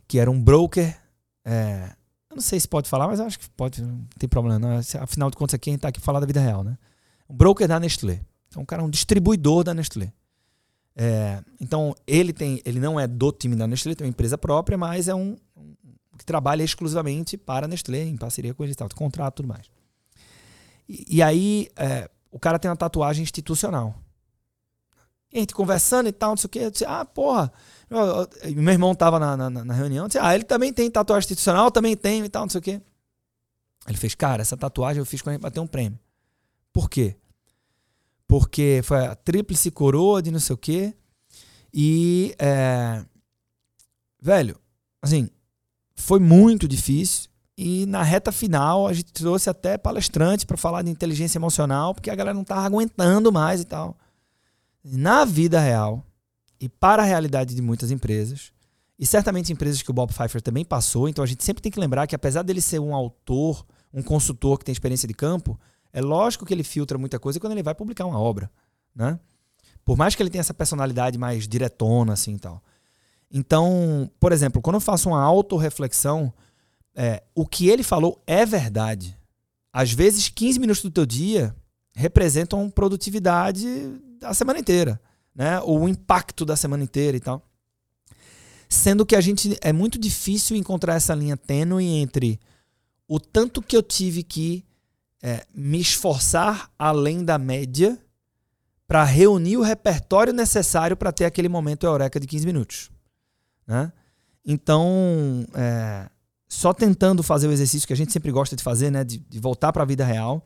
que 0.06 0.18
era 0.18 0.30
um 0.30 0.40
broker. 0.40 0.96
É, 1.44 1.90
eu 2.30 2.36
não 2.36 2.42
sei 2.42 2.60
se 2.60 2.68
pode 2.68 2.88
falar, 2.88 3.08
mas 3.08 3.18
acho 3.18 3.38
que 3.38 3.50
pode, 3.50 3.82
não 3.82 4.06
tem 4.18 4.28
problema. 4.28 4.58
Não. 4.58 4.80
Afinal 5.00 5.30
de 5.30 5.36
contas, 5.36 5.54
aqui 5.54 5.70
a 5.70 5.72
gente 5.72 5.78
está 5.78 5.88
aqui 5.88 6.00
falar 6.00 6.20
da 6.20 6.26
vida 6.26 6.40
real, 6.40 6.62
né? 6.62 6.78
Um 7.28 7.34
broker 7.34 7.66
da 7.66 7.80
Nestlé. 7.80 8.20
Então, 8.48 8.62
o 8.62 8.66
cara 8.66 8.82
é 8.82 8.84
um 8.84 8.90
distribuidor 8.90 9.64
da 9.64 9.74
Nestlé. 9.74 10.12
É, 10.94 11.42
então, 11.60 11.94
ele 12.06 12.32
tem, 12.32 12.60
ele 12.64 12.78
não 12.78 12.98
é 13.00 13.06
do 13.06 13.32
time 13.32 13.56
da 13.56 13.66
Nestlé, 13.66 13.94
tem 13.94 14.06
uma 14.06 14.10
empresa 14.10 14.36
própria, 14.36 14.76
mas 14.76 15.08
é 15.08 15.14
um, 15.14 15.36
um 15.56 15.74
que 16.18 16.24
trabalha 16.24 16.62
exclusivamente 16.62 17.36
para 17.36 17.66
a 17.66 17.68
Nestlé, 17.68 18.04
em 18.04 18.16
parceria 18.16 18.52
com 18.54 18.62
eles, 18.62 18.76
tal, 18.76 18.88
contrato 18.94 19.34
e 19.34 19.36
tudo 19.36 19.48
mais. 19.48 19.70
E, 20.88 21.16
e 21.16 21.22
aí, 21.22 21.68
é, 21.76 22.10
o 22.30 22.38
cara 22.38 22.58
tem 22.58 22.70
uma 22.70 22.76
tatuagem 22.76 23.22
institucional. 23.22 23.94
E 25.32 25.38
a 25.38 25.40
gente 25.40 25.54
conversando 25.54 26.08
e 26.08 26.12
tal, 26.12 26.30
não 26.30 26.36
sei 26.36 26.46
o 26.46 26.50
quê. 26.50 26.58
Eu 26.60 26.70
disse, 26.70 26.84
ah, 26.84 27.04
porra. 27.04 27.50
meu 28.54 28.72
irmão 28.72 28.94
tava 28.94 29.18
na, 29.18 29.36
na, 29.36 29.50
na 29.50 29.74
reunião. 29.74 30.06
Disse, 30.06 30.18
ah, 30.18 30.34
ele 30.34 30.44
também 30.44 30.72
tem 30.72 30.90
tatuagem 30.90 31.26
institucional, 31.26 31.70
também 31.70 31.96
tem 31.96 32.22
e 32.24 32.28
tal, 32.28 32.42
não 32.42 32.50
sei 32.50 32.58
o 32.58 32.62
quê. 32.62 32.80
Ele 33.88 33.96
fez, 33.96 34.14
cara, 34.14 34.42
essa 34.42 34.56
tatuagem 34.56 35.00
eu 35.00 35.06
fiz 35.06 35.22
quando 35.22 35.30
a 35.30 35.32
gente 35.34 35.42
bateu 35.42 35.62
um 35.62 35.66
prêmio. 35.66 35.98
Por 36.72 36.88
quê? 36.88 37.16
Porque 38.32 38.80
foi 38.82 39.06
a 39.06 39.14
tríplice 39.14 39.70
coroa 39.70 40.22
de 40.22 40.30
não 40.30 40.40
sei 40.40 40.54
o 40.54 40.56
quê. 40.56 40.94
E, 41.72 42.34
é, 42.38 43.04
velho, 44.20 44.58
assim, 45.02 45.28
foi 45.94 46.18
muito 46.18 46.66
difícil. 46.66 47.28
E 47.58 47.84
na 47.84 48.02
reta 48.02 48.32
final 48.32 48.86
a 48.86 48.92
gente 48.94 49.12
trouxe 49.12 49.50
até 49.50 49.76
palestrante 49.76 50.46
para 50.46 50.56
falar 50.56 50.80
de 50.80 50.90
inteligência 50.90 51.36
emocional, 51.36 51.94
porque 51.94 52.10
a 52.10 52.14
galera 52.14 52.34
não 52.34 52.44
tava 52.44 52.62
aguentando 52.62 53.30
mais 53.30 53.60
e 53.60 53.64
tal 53.64 53.96
na 54.82 55.24
vida 55.24 55.60
real 55.60 56.04
e 56.60 56.68
para 56.68 57.02
a 57.02 57.06
realidade 57.06 57.54
de 57.54 57.62
muitas 57.62 57.90
empresas, 57.90 58.52
e 58.98 59.06
certamente 59.06 59.52
empresas 59.52 59.82
que 59.82 59.90
o 59.90 59.94
Bob 59.94 60.12
Pfeiffer 60.12 60.40
também 60.40 60.64
passou, 60.64 61.08
então 61.08 61.22
a 61.24 61.26
gente 61.26 61.44
sempre 61.44 61.62
tem 61.62 61.72
que 61.72 61.80
lembrar 61.80 62.06
que 62.06 62.14
apesar 62.14 62.42
dele 62.42 62.60
ser 62.60 62.78
um 62.78 62.94
autor, 62.94 63.64
um 63.92 64.02
consultor 64.02 64.58
que 64.58 64.64
tem 64.64 64.72
experiência 64.72 65.08
de 65.08 65.14
campo, 65.14 65.58
é 65.92 66.00
lógico 66.00 66.46
que 66.46 66.54
ele 66.54 66.64
filtra 66.64 66.96
muita 66.96 67.18
coisa 67.18 67.38
quando 67.38 67.52
ele 67.52 67.62
vai 67.62 67.74
publicar 67.74 68.06
uma 68.06 68.18
obra, 68.18 68.50
né? 68.94 69.18
Por 69.84 69.96
mais 69.96 70.14
que 70.14 70.22
ele 70.22 70.30
tenha 70.30 70.40
essa 70.40 70.54
personalidade 70.54 71.18
mais 71.18 71.46
diretona 71.46 72.12
assim 72.12 72.34
e 72.34 72.38
tal. 72.38 72.62
Então, 73.30 74.10
por 74.20 74.32
exemplo, 74.32 74.62
quando 74.62 74.74
eu 74.74 74.80
faço 74.80 75.08
uma 75.08 75.22
autorreflexão, 75.22 76.32
é, 76.94 77.22
o 77.34 77.46
que 77.46 77.68
ele 77.68 77.82
falou 77.82 78.22
é 78.26 78.44
verdade. 78.44 79.16
Às 79.72 79.92
vezes, 79.92 80.28
15 80.28 80.60
minutos 80.60 80.82
do 80.82 80.90
teu 80.90 81.06
dia 81.06 81.54
representam 81.94 82.70
produtividade 82.70 83.66
da 84.20 84.32
semana 84.34 84.58
inteira, 84.58 85.00
né? 85.34 85.60
Ou 85.60 85.80
o 85.80 85.88
impacto 85.88 86.44
da 86.44 86.56
semana 86.56 86.84
inteira 86.84 87.16
e 87.16 87.20
tal. 87.20 87.42
Sendo 88.68 89.04
que 89.04 89.16
a 89.16 89.20
gente 89.20 89.58
é 89.60 89.72
muito 89.72 89.98
difícil 89.98 90.56
encontrar 90.56 90.94
essa 90.94 91.14
linha 91.14 91.36
tênue 91.36 91.84
entre 91.84 92.38
o 93.08 93.18
tanto 93.18 93.60
que 93.60 93.76
eu 93.76 93.82
tive 93.82 94.22
que 94.22 94.64
é, 95.22 95.46
me 95.54 95.80
esforçar 95.80 96.70
além 96.78 97.24
da 97.24 97.38
média 97.38 97.98
para 98.86 99.04
reunir 99.04 99.56
o 99.56 99.62
repertório 99.62 100.32
necessário 100.32 100.96
para 100.96 101.12
ter 101.12 101.24
aquele 101.24 101.48
momento 101.48 101.86
eureka 101.86 102.18
de 102.18 102.26
15 102.26 102.46
minutos. 102.46 102.90
Né? 103.66 103.92
Então, 104.44 105.46
é, 105.54 106.10
só 106.48 106.74
tentando 106.74 107.22
fazer 107.22 107.46
o 107.46 107.52
exercício 107.52 107.86
que 107.86 107.92
a 107.92 107.96
gente 107.96 108.12
sempre 108.12 108.30
gosta 108.32 108.56
de 108.56 108.62
fazer, 108.62 108.90
né, 108.90 109.04
de, 109.04 109.18
de 109.18 109.40
voltar 109.40 109.72
para 109.72 109.82
a 109.82 109.86
vida 109.86 110.04
real, 110.04 110.44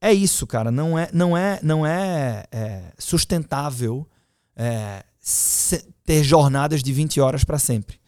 é 0.00 0.12
isso, 0.12 0.46
cara. 0.46 0.70
Não 0.70 0.98
é, 0.98 1.08
não 1.12 1.36
é, 1.36 1.60
não 1.62 1.86
é, 1.86 2.44
é 2.50 2.92
sustentável 2.98 4.06
é, 4.56 5.04
ter 6.04 6.24
jornadas 6.24 6.82
de 6.82 6.92
20 6.92 7.20
horas 7.20 7.44
para 7.44 7.58
sempre. 7.58 8.00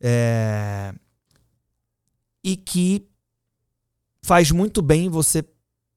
É, 0.00 0.92
e 2.42 2.56
que 2.56 3.08
faz 4.24 4.50
muito 4.50 4.80
bem 4.80 5.08
você 5.08 5.44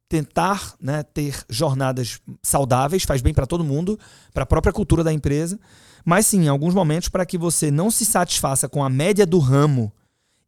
tentar 0.07 0.75
né, 0.79 1.03
ter 1.03 1.43
jornadas 1.49 2.19
saudáveis, 2.41 3.03
faz 3.03 3.21
bem 3.21 3.33
para 3.33 3.47
todo 3.47 3.63
mundo, 3.63 3.99
para 4.33 4.43
a 4.43 4.47
própria 4.47 4.73
cultura 4.73 5.03
da 5.03 5.13
empresa, 5.13 5.59
mas 6.03 6.27
sim, 6.27 6.45
em 6.45 6.47
alguns 6.47 6.73
momentos, 6.73 7.09
para 7.09 7.25
que 7.25 7.37
você 7.37 7.71
não 7.71 7.89
se 7.89 8.05
satisfaça 8.05 8.69
com 8.69 8.83
a 8.83 8.89
média 8.89 9.25
do 9.25 9.39
ramo 9.39 9.91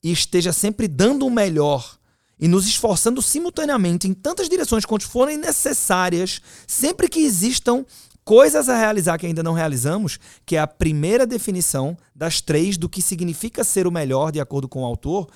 e 0.03 0.12
esteja 0.12 0.53
sempre 0.53 0.88
dando 0.88 1.25
o 1.25 1.31
melhor 1.31 1.98
e 2.39 2.48
nos 2.48 2.67
esforçando 2.67 3.22
simultaneamente 3.22 4.07
em 4.07 4.13
tantas 4.13 4.48
direções 4.48 4.86
quanto 4.86 5.07
forem 5.07 5.38
necessárias, 5.38 6.39
sempre 6.67 7.10
que 7.10 7.22
existam 7.22 7.84
coisas 8.24 8.69
a 8.69 8.77
realizar 8.77 9.17
que 9.17 9.25
ainda 9.25 9.41
não 9.41 9.53
realizamos, 9.53 10.19
que 10.46 10.55
é 10.55 10.60
a 10.60 10.67
primeira 10.67 11.25
definição 11.25 11.98
das 12.13 12.41
três 12.41 12.77
do 12.77 12.88
que 12.88 13.01
significa 13.01 13.63
ser 13.63 13.88
o 13.88 13.91
melhor, 13.91 14.31
de 14.31 14.39
acordo 14.39 14.67
com 14.67 14.84
o 14.84 14.86
autor. 14.86 15.27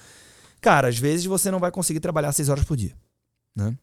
Cara, 0.62 0.88
às 0.88 0.98
vezes 0.98 1.26
você 1.26 1.50
não 1.50 1.60
vai 1.60 1.72
conseguir 1.72 2.00
trabalhar 2.00 2.32
seis 2.32 2.48
horas 2.48 2.64
por 2.64 2.78
dia. 2.78 2.96
Né? 3.56 3.76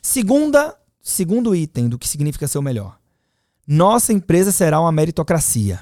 Segunda, 0.00 0.78
segundo 1.02 1.54
item 1.54 1.88
do 1.88 1.98
que 1.98 2.08
significa 2.08 2.46
ser 2.46 2.58
o 2.58 2.62
melhor. 2.62 2.98
Nossa 3.66 4.12
empresa 4.12 4.52
será 4.52 4.80
uma 4.80 4.92
meritocracia. 4.92 5.80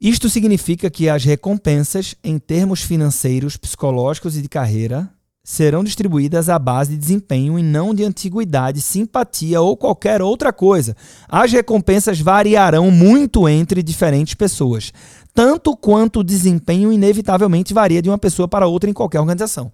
Isto 0.00 0.28
significa 0.30 0.88
que 0.90 1.08
as 1.08 1.24
recompensas, 1.24 2.14
em 2.22 2.38
termos 2.38 2.82
financeiros, 2.82 3.56
psicológicos 3.56 4.36
e 4.36 4.42
de 4.42 4.48
carreira, 4.48 5.12
serão 5.44 5.82
distribuídas 5.82 6.48
à 6.48 6.58
base 6.58 6.92
de 6.92 6.98
desempenho 6.98 7.58
e 7.58 7.62
não 7.62 7.94
de 7.94 8.04
antiguidade, 8.04 8.80
simpatia 8.80 9.60
ou 9.60 9.76
qualquer 9.76 10.22
outra 10.22 10.52
coisa. 10.52 10.96
As 11.28 11.50
recompensas 11.50 12.20
variarão 12.20 12.90
muito 12.90 13.48
entre 13.48 13.82
diferentes 13.82 14.34
pessoas, 14.34 14.92
tanto 15.34 15.76
quanto 15.76 16.20
o 16.20 16.24
desempenho 16.24 16.92
inevitavelmente 16.92 17.74
varia 17.74 18.00
de 18.00 18.08
uma 18.08 18.18
pessoa 18.18 18.46
para 18.46 18.66
outra 18.66 18.88
em 18.88 18.92
qualquer 18.92 19.20
organização. 19.20 19.72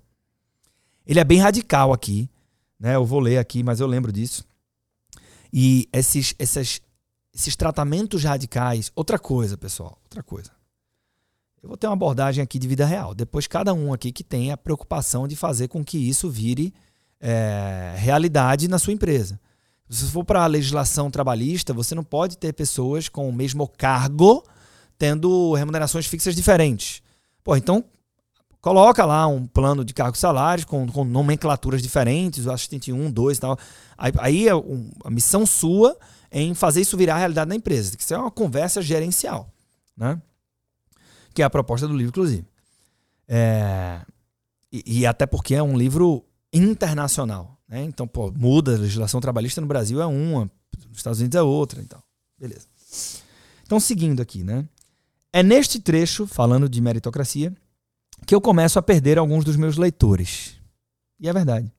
Ele 1.07 1.21
é 1.21 1.25
bem 1.25 1.39
radical 1.39 1.93
aqui, 1.93 2.31
né? 2.79 2.95
Eu 2.95 3.05
vou 3.05 3.21
ler 3.21 3.39
aqui, 3.39 3.63
mas 3.63 3.81
eu 3.81 3.87
lembro 3.87 4.13
disso. 4.13 4.45
E 5.53 5.89
esses, 5.93 6.35
esses, 6.39 6.81
esses 7.35 7.57
tratamentos 7.57 8.25
radicais, 8.25 8.93
outra 8.95 9.19
coisa, 9.19 9.57
pessoal, 9.57 9.99
outra 10.05 10.23
coisa. 10.23 10.58
Eu 11.62 11.69
vou 11.69 11.77
ter 11.77 11.87
uma 11.87 11.95
abordagem 11.95 12.43
aqui 12.43 12.59
de 12.59 12.69
vida 12.69 12.87
real. 12.87 13.15
Depois, 13.15 13.47
cada 13.47 13.75
um 13.75 13.93
aqui 13.93 14.12
que 14.12 14.23
tem 14.23 14.53
a 14.53 14.57
preocupação 14.57 15.27
de 15.27 15.35
fazer 15.35 15.69
com 15.69 15.85
que 15.85 15.99
isso 15.99 16.31
vire 16.31 16.73
é, 17.21 17.95
realidade 17.97 18.69
na 18.69 18.79
sua 18.79 18.93
empresa. 18.93 19.41
Se 19.91 20.05
for 20.11 20.25
para 20.25 20.45
a 20.45 20.47
legislação 20.47 21.11
trabalhista, 21.11 21.73
você 21.73 21.95
não 21.95 22.05
pode 22.05 22.37
ter 22.37 22.53
pessoas 22.53 23.09
com 23.09 23.29
o 23.29 23.33
mesmo 23.33 23.67
cargo 23.67 24.45
tendo 24.99 25.55
remunerações 25.55 26.07
fixas 26.07 26.35
diferentes. 26.35 27.00
Pô, 27.43 27.57
então 27.57 27.85
coloca 28.61 29.05
lá 29.07 29.27
um 29.27 29.47
plano 29.47 29.85
de 29.85 29.95
cargos 29.95 30.19
salários 30.19 30.65
com, 30.65 30.87
com 30.88 31.05
nomenclaturas 31.05 31.81
diferentes, 31.81 32.47
o 32.47 32.53
assistente 32.53 32.93
1, 32.93 33.11
2 33.11 33.38
e 33.38 33.41
tal. 33.41 33.59
Aí, 33.97 34.12
aí 34.19 34.49
é 34.49 34.55
um, 34.55 34.91
a 35.05 35.11
missão 35.11 35.47
sua 35.47 35.97
em 36.31 36.53
fazer 36.53 36.83
isso 36.83 36.97
virar 36.97 37.17
realidade 37.17 37.49
na 37.49 37.55
empresa. 37.55 37.97
Que 37.97 38.03
isso 38.03 38.12
é 38.12 38.19
uma 38.19 38.31
conversa 38.31 38.83
gerencial, 38.83 39.49
né? 39.97 40.21
Que 41.38 41.42
é 41.42 41.45
a 41.45 41.50
proposta 41.50 41.87
do 41.87 41.97
livro, 41.97 42.09
inclusive. 42.09 42.45
É, 43.28 44.00
e, 44.73 45.02
e, 45.02 45.07
até 45.07 45.25
porque 45.25 45.54
é 45.54 45.62
um 45.62 45.78
livro 45.78 46.25
internacional, 46.52 47.57
né? 47.68 47.85
Então, 47.85 48.09
pô, 48.09 48.33
muda 48.33 48.75
a 48.75 48.78
legislação 48.78 49.21
trabalhista 49.21 49.61
no 49.61 49.66
Brasil 49.68 50.02
é 50.02 50.07
uma, 50.07 50.50
nos 50.88 50.97
Estados 50.97 51.21
Unidos 51.21 51.37
é 51.37 51.42
outra, 51.42 51.80
então. 51.80 52.02
Beleza. 52.37 52.66
Então, 53.62 53.78
seguindo 53.78 54.21
aqui, 54.21 54.42
né? 54.42 54.66
É 55.33 55.40
neste 55.40 55.78
trecho, 55.78 56.26
falando 56.26 56.68
de 56.68 56.80
meritocracia, 56.80 57.54
que 58.26 58.35
eu 58.35 58.40
começo 58.40 58.76
a 58.76 58.83
perder 58.83 59.16
alguns 59.16 59.45
dos 59.45 59.54
meus 59.54 59.76
leitores. 59.76 60.57
E 61.21 61.28
é 61.28 61.33
verdade. 61.33 61.73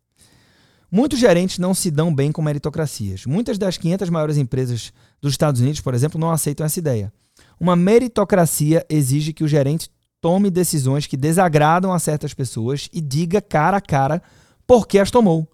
Muitos 0.90 1.20
gerentes 1.20 1.60
não 1.60 1.74
se 1.74 1.92
dão 1.92 2.16
bem 2.16 2.32
com 2.32 2.42
meritocracias. 2.42 3.26
Muitas 3.26 3.58
das 3.58 3.78
500 3.78 4.10
maiores 4.10 4.38
empresas 4.38 4.94
dos 5.20 5.34
Estados 5.34 5.60
Unidos, 5.60 5.82
por 5.82 5.94
exemplo, 5.94 6.18
não 6.18 6.32
aceitam 6.32 6.66
essa 6.66 6.80
ideia. 6.80 7.12
Uma 7.60 7.76
meritocracia 7.76 8.86
exige 8.90 9.34
que 9.34 9.44
o 9.44 9.48
gerente 9.48 9.90
tome 10.22 10.50
decisões 10.50 11.08
que 11.08 11.18
desagradam 11.18 11.92
a 11.92 12.00
certas 12.00 12.34
pessoas 12.34 12.90
e 12.94 13.02
diga 13.02 13.42
cara 13.42 13.78
a 13.78 13.82
cara 13.82 14.22
por 14.66 14.88
que 14.88 15.00
as 15.00 15.12
tomou. 15.12 15.48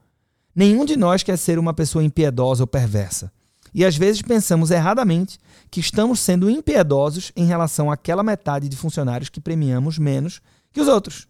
Nenhum 0.56 0.86
de 0.86 0.96
nós 0.96 1.24
quer 1.24 1.38
ser 1.38 1.60
uma 1.60 1.74
pessoa 1.74 2.04
impiedosa 2.04 2.64
ou 2.64 2.68
perversa. 2.68 3.32
E 3.74 3.84
às 3.84 3.98
vezes 3.98 4.22
pensamos 4.22 4.72
erradamente 4.72 5.38
que 5.70 5.80
estamos 5.80 6.20
sendo 6.20 6.50
impiedosos 6.50 7.32
em 7.36 7.46
relação 7.46 7.92
àquela 7.92 8.24
metade 8.24 8.70
de 8.70 8.78
funcionários 8.78 9.30
que 9.30 9.42
premiamos 9.42 9.98
menos 9.98 10.42
que 10.72 10.80
os 10.80 10.88
outros. 10.88 11.28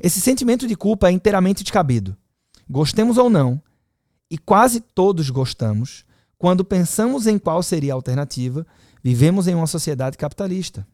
Esse 0.00 0.20
sentimento 0.20 0.66
de 0.66 0.76
culpa 0.76 1.08
é 1.08 1.12
inteiramente 1.12 1.64
descabido 1.64 2.16
gostemos 2.68 3.16
ou 3.16 3.30
não, 3.30 3.62
e 4.30 4.36
quase 4.36 4.80
todos 4.80 5.30
gostamos, 5.30 6.04
quando 6.38 6.64
pensamos 6.64 7.26
em 7.26 7.38
qual 7.38 7.62
seria 7.62 7.92
a 7.92 7.96
alternativa, 7.96 8.66
vivemos 9.02 9.48
em 9.48 9.54
uma 9.54 9.66
sociedade 9.66 10.18
capitalista. 10.18 10.86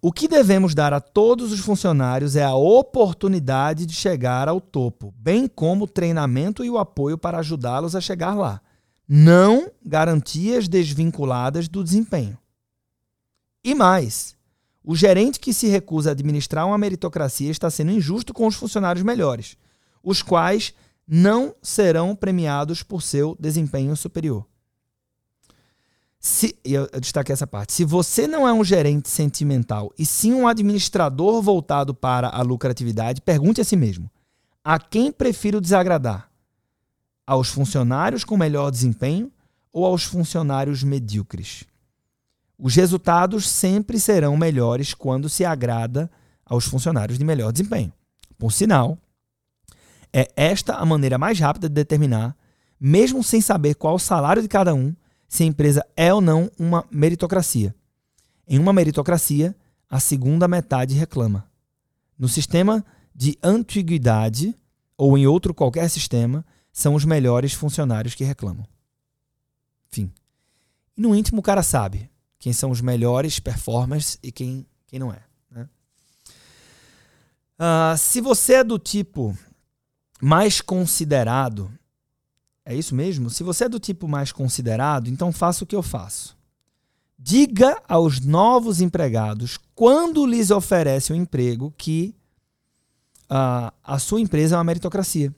O 0.00 0.12
que 0.12 0.28
devemos 0.28 0.74
dar 0.74 0.92
a 0.92 1.00
todos 1.00 1.50
os 1.52 1.60
funcionários 1.60 2.36
é 2.36 2.44
a 2.44 2.54
oportunidade 2.54 3.86
de 3.86 3.94
chegar 3.94 4.48
ao 4.48 4.60
topo, 4.60 5.12
bem 5.18 5.48
como 5.48 5.84
o 5.84 5.88
treinamento 5.88 6.64
e 6.64 6.70
o 6.70 6.78
apoio 6.78 7.18
para 7.18 7.38
ajudá-los 7.38 7.96
a 7.96 8.00
chegar 8.00 8.34
lá, 8.34 8.60
não 9.08 9.70
garantias 9.84 10.68
desvinculadas 10.68 11.66
do 11.66 11.82
desempenho. 11.82 12.38
E 13.64 13.74
mais, 13.74 14.36
o 14.84 14.94
gerente 14.94 15.40
que 15.40 15.52
se 15.52 15.66
recusa 15.66 16.10
a 16.10 16.12
administrar 16.12 16.66
uma 16.66 16.78
meritocracia 16.78 17.50
está 17.50 17.68
sendo 17.68 17.90
injusto 17.90 18.32
com 18.32 18.46
os 18.46 18.54
funcionários 18.54 19.04
melhores, 19.04 19.56
os 20.02 20.22
quais 20.22 20.72
não 21.06 21.54
serão 21.62 22.16
premiados 22.16 22.82
por 22.82 23.02
seu 23.02 23.36
desempenho 23.38 23.96
superior. 23.96 24.44
Se, 26.18 26.58
eu 26.64 26.88
destaquei 27.00 27.32
essa 27.32 27.46
parte. 27.46 27.72
Se 27.72 27.84
você 27.84 28.26
não 28.26 28.48
é 28.48 28.52
um 28.52 28.64
gerente 28.64 29.08
sentimental 29.08 29.92
e 29.96 30.04
sim 30.04 30.32
um 30.32 30.48
administrador 30.48 31.40
voltado 31.40 31.94
para 31.94 32.28
a 32.28 32.42
lucratividade, 32.42 33.20
pergunte 33.20 33.60
a 33.60 33.64
si 33.64 33.76
mesmo: 33.76 34.10
a 34.64 34.78
quem 34.80 35.12
prefiro 35.12 35.60
desagradar? 35.60 36.28
Aos 37.24 37.48
funcionários 37.48 38.24
com 38.24 38.36
melhor 38.36 38.70
desempenho 38.70 39.30
ou 39.72 39.84
aos 39.84 40.04
funcionários 40.04 40.82
medíocres? 40.82 41.64
Os 42.58 42.74
resultados 42.74 43.48
sempre 43.48 44.00
serão 44.00 44.36
melhores 44.36 44.94
quando 44.94 45.28
se 45.28 45.44
agrada 45.44 46.10
aos 46.44 46.64
funcionários 46.64 47.18
de 47.18 47.24
melhor 47.24 47.52
desempenho. 47.52 47.92
Por 48.38 48.50
sinal, 48.50 48.98
é 50.12 50.30
esta 50.36 50.74
a 50.74 50.84
maneira 50.84 51.18
mais 51.18 51.38
rápida 51.38 51.68
de 51.68 51.74
determinar, 51.74 52.36
mesmo 52.78 53.22
sem 53.22 53.40
saber 53.40 53.74
qual 53.74 53.94
o 53.94 53.98
salário 53.98 54.42
de 54.42 54.48
cada 54.48 54.74
um, 54.74 54.94
se 55.28 55.42
a 55.42 55.46
empresa 55.46 55.84
é 55.96 56.12
ou 56.12 56.20
não 56.20 56.50
uma 56.58 56.84
meritocracia. 56.90 57.74
Em 58.46 58.58
uma 58.58 58.72
meritocracia, 58.72 59.56
a 59.88 59.98
segunda 59.98 60.46
metade 60.46 60.94
reclama. 60.94 61.48
No 62.18 62.28
sistema 62.28 62.84
de 63.14 63.38
antiguidade, 63.42 64.54
ou 64.96 65.16
em 65.16 65.26
outro 65.26 65.52
qualquer 65.52 65.88
sistema, 65.88 66.44
são 66.72 66.94
os 66.94 67.04
melhores 67.04 67.52
funcionários 67.52 68.14
que 68.14 68.24
reclamam. 68.24 68.66
Fim. 69.88 70.12
E 70.96 71.00
no 71.00 71.14
íntimo 71.14 71.40
o 71.40 71.42
cara 71.42 71.62
sabe 71.62 72.10
quem 72.38 72.52
são 72.52 72.70
os 72.70 72.80
melhores 72.80 73.38
performers 73.40 74.18
e 74.22 74.30
quem, 74.30 74.66
quem 74.86 74.98
não 74.98 75.12
é. 75.12 75.22
Né? 75.50 75.68
Uh, 77.58 77.96
se 77.96 78.20
você 78.20 78.54
é 78.54 78.64
do 78.64 78.78
tipo 78.78 79.36
mais 80.20 80.60
considerado, 80.60 81.70
é 82.64 82.74
isso 82.74 82.94
mesmo? 82.94 83.30
Se 83.30 83.42
você 83.42 83.64
é 83.64 83.68
do 83.68 83.78
tipo 83.78 84.08
mais 84.08 84.32
considerado, 84.32 85.08
então 85.08 85.32
faça 85.32 85.64
o 85.64 85.66
que 85.66 85.76
eu 85.76 85.82
faço. 85.82 86.36
Diga 87.18 87.80
aos 87.88 88.20
novos 88.20 88.80
empregados, 88.80 89.58
quando 89.74 90.26
lhes 90.26 90.50
oferece 90.50 91.12
um 91.12 91.16
emprego, 91.16 91.72
que 91.76 92.14
uh, 93.30 93.72
a 93.82 93.98
sua 93.98 94.20
empresa 94.20 94.56
é 94.56 94.58
uma 94.58 94.64
meritocracia. 94.64 95.34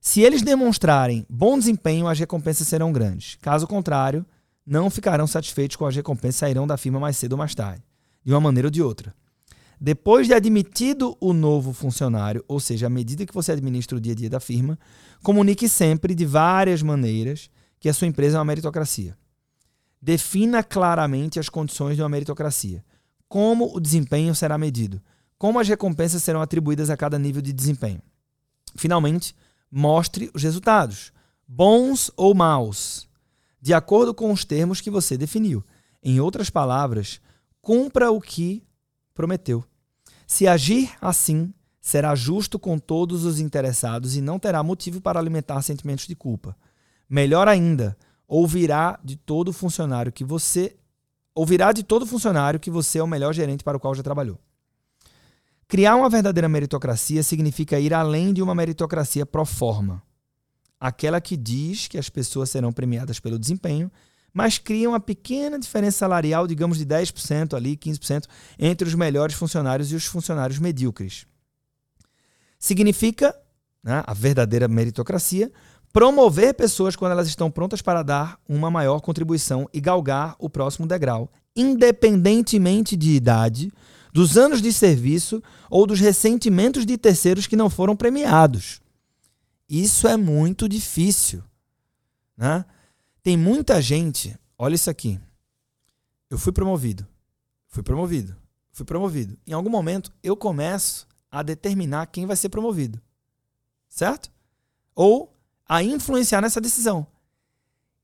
Se 0.00 0.20
eles 0.20 0.42
demonstrarem 0.42 1.26
bom 1.28 1.58
desempenho, 1.58 2.06
as 2.06 2.18
recompensas 2.18 2.66
serão 2.66 2.92
grandes. 2.92 3.36
Caso 3.42 3.66
contrário, 3.66 4.24
não 4.64 4.88
ficarão 4.90 5.26
satisfeitos 5.26 5.76
com 5.76 5.84
as 5.84 5.96
recompensas 5.96 6.36
e 6.36 6.38
sairão 6.38 6.66
da 6.66 6.76
firma 6.76 7.00
mais 7.00 7.16
cedo 7.16 7.32
ou 7.32 7.38
mais 7.38 7.54
tarde, 7.54 7.82
de 8.24 8.32
uma 8.32 8.40
maneira 8.40 8.68
ou 8.68 8.70
de 8.70 8.82
outra. 8.82 9.14
Depois 9.80 10.26
de 10.26 10.34
admitido 10.34 11.16
o 11.20 11.32
novo 11.32 11.72
funcionário, 11.72 12.44
ou 12.48 12.58
seja, 12.58 12.86
à 12.86 12.90
medida 12.90 13.24
que 13.24 13.34
você 13.34 13.52
administra 13.52 13.96
o 13.96 14.00
dia 14.00 14.12
a 14.12 14.16
dia 14.16 14.30
da 14.30 14.40
firma, 14.40 14.78
comunique 15.22 15.68
sempre 15.68 16.14
de 16.14 16.26
várias 16.26 16.82
maneiras 16.82 17.48
que 17.78 17.88
a 17.88 17.94
sua 17.94 18.08
empresa 18.08 18.36
é 18.36 18.38
uma 18.38 18.44
meritocracia. 18.44 19.16
Defina 20.00 20.62
claramente 20.62 21.38
as 21.38 21.48
condições 21.48 21.96
de 21.96 22.02
uma 22.02 22.08
meritocracia. 22.08 22.84
Como 23.28 23.74
o 23.74 23.80
desempenho 23.80 24.34
será 24.34 24.58
medido. 24.58 25.00
Como 25.36 25.60
as 25.60 25.68
recompensas 25.68 26.22
serão 26.22 26.40
atribuídas 26.40 26.90
a 26.90 26.96
cada 26.96 27.18
nível 27.18 27.40
de 27.40 27.52
desempenho. 27.52 28.02
Finalmente, 28.74 29.34
mostre 29.70 30.30
os 30.34 30.42
resultados, 30.42 31.12
bons 31.46 32.10
ou 32.16 32.34
maus, 32.34 33.08
de 33.60 33.74
acordo 33.74 34.14
com 34.14 34.32
os 34.32 34.44
termos 34.44 34.80
que 34.80 34.90
você 34.90 35.16
definiu. 35.16 35.64
Em 36.02 36.20
outras 36.20 36.50
palavras, 36.50 37.20
cumpra 37.60 38.10
o 38.10 38.20
que 38.20 38.62
prometeu. 39.14 39.64
Se 40.28 40.46
agir 40.46 40.92
assim, 41.00 41.54
será 41.80 42.14
justo 42.14 42.58
com 42.58 42.78
todos 42.78 43.24
os 43.24 43.40
interessados 43.40 44.14
e 44.14 44.20
não 44.20 44.38
terá 44.38 44.62
motivo 44.62 45.00
para 45.00 45.18
alimentar 45.18 45.62
sentimentos 45.62 46.06
de 46.06 46.14
culpa. 46.14 46.54
Melhor 47.08 47.48
ainda, 47.48 47.96
ouvirá 48.28 49.00
de 49.02 49.16
todo 49.16 49.54
funcionário 49.54 50.12
que 50.12 50.22
você 50.22 50.76
ouvirá 51.34 51.72
de 51.72 51.82
todo 51.82 52.04
funcionário 52.04 52.60
que 52.60 52.70
você 52.70 52.98
é 52.98 53.02
o 53.02 53.06
melhor 53.06 53.32
gerente 53.32 53.64
para 53.64 53.78
o 53.78 53.80
qual 53.80 53.94
já 53.94 54.02
trabalhou. 54.02 54.38
Criar 55.66 55.96
uma 55.96 56.10
verdadeira 56.10 56.48
meritocracia 56.48 57.22
significa 57.22 57.80
ir 57.80 57.94
além 57.94 58.34
de 58.34 58.42
uma 58.42 58.54
meritocracia 58.54 59.24
pro 59.24 59.46
forma, 59.46 60.02
aquela 60.78 61.22
que 61.22 61.38
diz 61.38 61.88
que 61.88 61.96
as 61.96 62.10
pessoas 62.10 62.50
serão 62.50 62.70
premiadas 62.70 63.18
pelo 63.18 63.38
desempenho, 63.38 63.90
mas 64.38 64.56
cria 64.56 64.88
uma 64.88 65.00
pequena 65.00 65.58
diferença 65.58 65.98
salarial, 65.98 66.46
digamos 66.46 66.78
de 66.78 66.86
10% 66.86 67.54
ali, 67.54 67.76
15%, 67.76 68.26
entre 68.56 68.86
os 68.86 68.94
melhores 68.94 69.34
funcionários 69.34 69.90
e 69.90 69.96
os 69.96 70.04
funcionários 70.04 70.60
medíocres. 70.60 71.26
Significa, 72.56 73.34
né, 73.82 74.04
a 74.06 74.14
verdadeira 74.14 74.68
meritocracia, 74.68 75.50
promover 75.92 76.54
pessoas 76.54 76.94
quando 76.94 77.10
elas 77.10 77.26
estão 77.26 77.50
prontas 77.50 77.82
para 77.82 78.04
dar 78.04 78.38
uma 78.48 78.70
maior 78.70 79.00
contribuição 79.00 79.68
e 79.74 79.80
galgar 79.80 80.36
o 80.38 80.48
próximo 80.48 80.86
degrau, 80.86 81.32
independentemente 81.56 82.96
de 82.96 83.10
idade, 83.10 83.72
dos 84.12 84.38
anos 84.38 84.62
de 84.62 84.72
serviço 84.72 85.42
ou 85.68 85.84
dos 85.84 85.98
ressentimentos 85.98 86.86
de 86.86 86.96
terceiros 86.96 87.48
que 87.48 87.56
não 87.56 87.68
foram 87.68 87.96
premiados. 87.96 88.80
Isso 89.68 90.06
é 90.06 90.16
muito 90.16 90.68
difícil. 90.68 91.42
Né? 92.36 92.64
Tem 93.28 93.36
muita 93.36 93.82
gente, 93.82 94.34
olha 94.56 94.74
isso 94.74 94.88
aqui. 94.88 95.20
Eu 96.30 96.38
fui 96.38 96.50
promovido, 96.50 97.06
fui 97.66 97.82
promovido, 97.82 98.34
fui 98.70 98.86
promovido. 98.86 99.36
Em 99.46 99.52
algum 99.52 99.68
momento 99.68 100.10
eu 100.22 100.34
começo 100.34 101.06
a 101.30 101.42
determinar 101.42 102.06
quem 102.06 102.24
vai 102.24 102.36
ser 102.36 102.48
promovido. 102.48 102.98
Certo? 103.86 104.32
Ou 104.94 105.30
a 105.68 105.82
influenciar 105.82 106.40
nessa 106.40 106.58
decisão. 106.58 107.06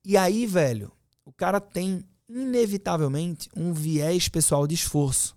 E 0.05 0.15
aí, 0.15 0.47
velho, 0.47 0.93
o 1.25 1.33
cara 1.33 1.59
tem 1.59 2.05
inevitavelmente 2.29 3.49
um 3.57 3.73
viés 3.73 4.29
pessoal 4.29 4.67
de 4.67 4.75
esforço. 4.75 5.35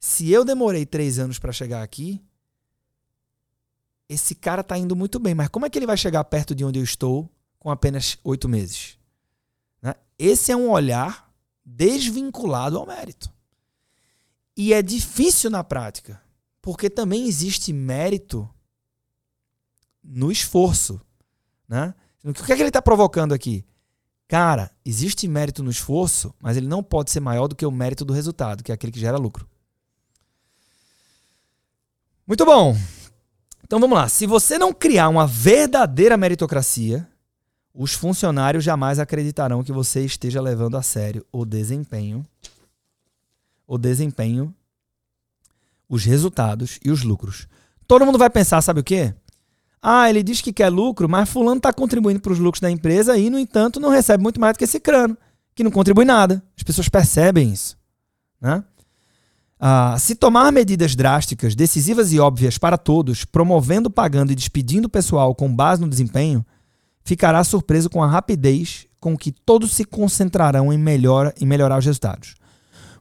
Se 0.00 0.28
eu 0.28 0.44
demorei 0.44 0.84
três 0.84 1.20
anos 1.20 1.38
para 1.38 1.52
chegar 1.52 1.84
aqui, 1.84 2.20
esse 4.08 4.34
cara 4.34 4.64
tá 4.64 4.76
indo 4.76 4.96
muito 4.96 5.20
bem, 5.20 5.36
mas 5.36 5.46
como 5.46 5.66
é 5.66 5.70
que 5.70 5.78
ele 5.78 5.86
vai 5.86 5.96
chegar 5.96 6.24
perto 6.24 6.52
de 6.52 6.64
onde 6.64 6.80
eu 6.80 6.84
estou 6.84 7.30
com 7.62 7.70
apenas 7.70 8.18
oito 8.24 8.48
meses? 8.48 8.98
Né? 9.80 9.94
Esse 10.18 10.50
é 10.50 10.56
um 10.56 10.68
olhar 10.68 11.32
desvinculado 11.64 12.76
ao 12.76 12.84
mérito. 12.84 13.32
E 14.56 14.72
é 14.72 14.82
difícil 14.82 15.48
na 15.48 15.62
prática, 15.62 16.20
porque 16.60 16.90
também 16.90 17.24
existe 17.24 17.72
mérito 17.72 18.52
no 20.02 20.32
esforço. 20.32 21.00
Né? 21.68 21.94
O 22.24 22.34
que 22.34 22.52
é 22.52 22.56
que 22.56 22.62
ele 22.62 22.68
está 22.68 22.82
provocando 22.82 23.32
aqui? 23.32 23.64
Cara, 24.26 24.72
existe 24.84 25.28
mérito 25.28 25.62
no 25.62 25.70
esforço, 25.70 26.34
mas 26.40 26.56
ele 26.56 26.66
não 26.66 26.82
pode 26.82 27.12
ser 27.12 27.20
maior 27.20 27.46
do 27.46 27.54
que 27.54 27.64
o 27.64 27.70
mérito 27.70 28.04
do 28.04 28.12
resultado, 28.12 28.64
que 28.64 28.72
é 28.72 28.74
aquele 28.74 28.90
que 28.90 28.98
gera 28.98 29.16
lucro. 29.16 29.48
Muito 32.26 32.44
bom. 32.44 32.76
Então 33.62 33.78
vamos 33.78 33.96
lá. 33.96 34.08
Se 34.08 34.26
você 34.26 34.58
não 34.58 34.72
criar 34.72 35.08
uma 35.08 35.28
verdadeira 35.28 36.16
meritocracia, 36.16 37.08
os 37.74 37.94
funcionários 37.94 38.64
jamais 38.64 38.98
acreditarão 38.98 39.62
que 39.62 39.72
você 39.72 40.04
esteja 40.04 40.40
levando 40.40 40.76
a 40.76 40.82
sério 40.82 41.24
o 41.32 41.44
desempenho, 41.44 42.26
o 43.66 43.78
desempenho, 43.78 44.54
os 45.88 46.04
resultados 46.04 46.78
e 46.84 46.90
os 46.90 47.02
lucros. 47.02 47.46
Todo 47.86 48.04
mundo 48.04 48.18
vai 48.18 48.30
pensar, 48.30 48.60
sabe 48.62 48.80
o 48.80 48.84
quê? 48.84 49.14
Ah, 49.80 50.08
ele 50.08 50.22
diz 50.22 50.40
que 50.40 50.52
quer 50.52 50.68
lucro, 50.68 51.08
mas 51.08 51.28
fulano 51.28 51.56
está 51.56 51.72
contribuindo 51.72 52.20
para 52.20 52.32
os 52.32 52.38
lucros 52.38 52.60
da 52.60 52.70
empresa 52.70 53.16
e, 53.16 53.28
no 53.28 53.38
entanto, 53.38 53.80
não 53.80 53.88
recebe 53.88 54.22
muito 54.22 54.40
mais 54.40 54.54
do 54.54 54.58
que 54.58 54.64
esse 54.64 54.78
crânio, 54.78 55.16
que 55.54 55.64
não 55.64 55.70
contribui 55.70 56.04
nada. 56.04 56.42
As 56.56 56.62
pessoas 56.62 56.88
percebem 56.88 57.52
isso. 57.52 57.76
Né? 58.40 58.62
Ah, 59.58 59.96
se 59.98 60.14
tomar 60.14 60.52
medidas 60.52 60.94
drásticas, 60.94 61.54
decisivas 61.54 62.12
e 62.12 62.20
óbvias 62.20 62.58
para 62.58 62.78
todos, 62.78 63.24
promovendo, 63.24 63.90
pagando 63.90 64.30
e 64.30 64.36
despedindo 64.36 64.86
o 64.86 64.90
pessoal 64.90 65.34
com 65.34 65.52
base 65.52 65.80
no 65.80 65.88
desempenho, 65.88 66.44
ficará 67.04 67.42
surpreso 67.44 67.90
com 67.90 68.02
a 68.02 68.06
rapidez 68.06 68.86
com 69.00 69.16
que 69.16 69.32
todos 69.32 69.74
se 69.74 69.84
concentrarão 69.84 70.72
em, 70.72 70.78
melhor, 70.78 71.32
em 71.40 71.44
melhorar 71.44 71.78
os 71.78 71.84
resultados. 71.84 72.34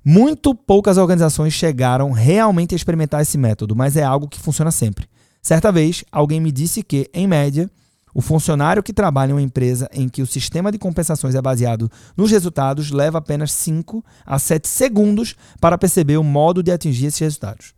Muito 0.04 0.56
poucas 0.56 0.98
organizações 0.98 1.54
chegaram 1.54 2.12
realmente 2.12 2.74
a 2.74 2.76
experimentar 2.76 3.22
esse 3.22 3.38
método, 3.38 3.76
mas 3.76 3.96
é 3.96 4.04
algo 4.04 4.28
que 4.28 4.40
funciona 4.40 4.72
sempre. 4.72 5.08
Certa 5.44 5.72
vez, 5.72 6.04
alguém 6.12 6.40
me 6.40 6.52
disse 6.52 6.82
que, 6.82 7.08
em 7.14 7.28
média, 7.28 7.70
o 8.14 8.22
funcionário 8.22 8.84
que 8.84 8.94
trabalha 8.94 9.30
em 9.30 9.34
uma 9.34 9.42
empresa 9.42 9.88
em 9.94 10.10
que 10.10 10.22
o 10.22 10.28
sistema 10.28 10.72
de 10.72 10.80
compensações 10.80 11.36
é 11.36 11.42
baseado 11.42 11.90
nos 12.18 12.32
resultados 12.32 12.92
leva 12.92 13.20
apenas 13.20 13.52
5 13.52 14.04
a 14.26 14.38
7 14.38 14.68
segundos 14.68 15.36
para 15.60 15.78
perceber 15.78 16.18
o 16.18 16.24
modo 16.24 16.62
de 16.64 16.72
atingir 16.72 17.06
esses 17.06 17.20
resultados. 17.20 17.74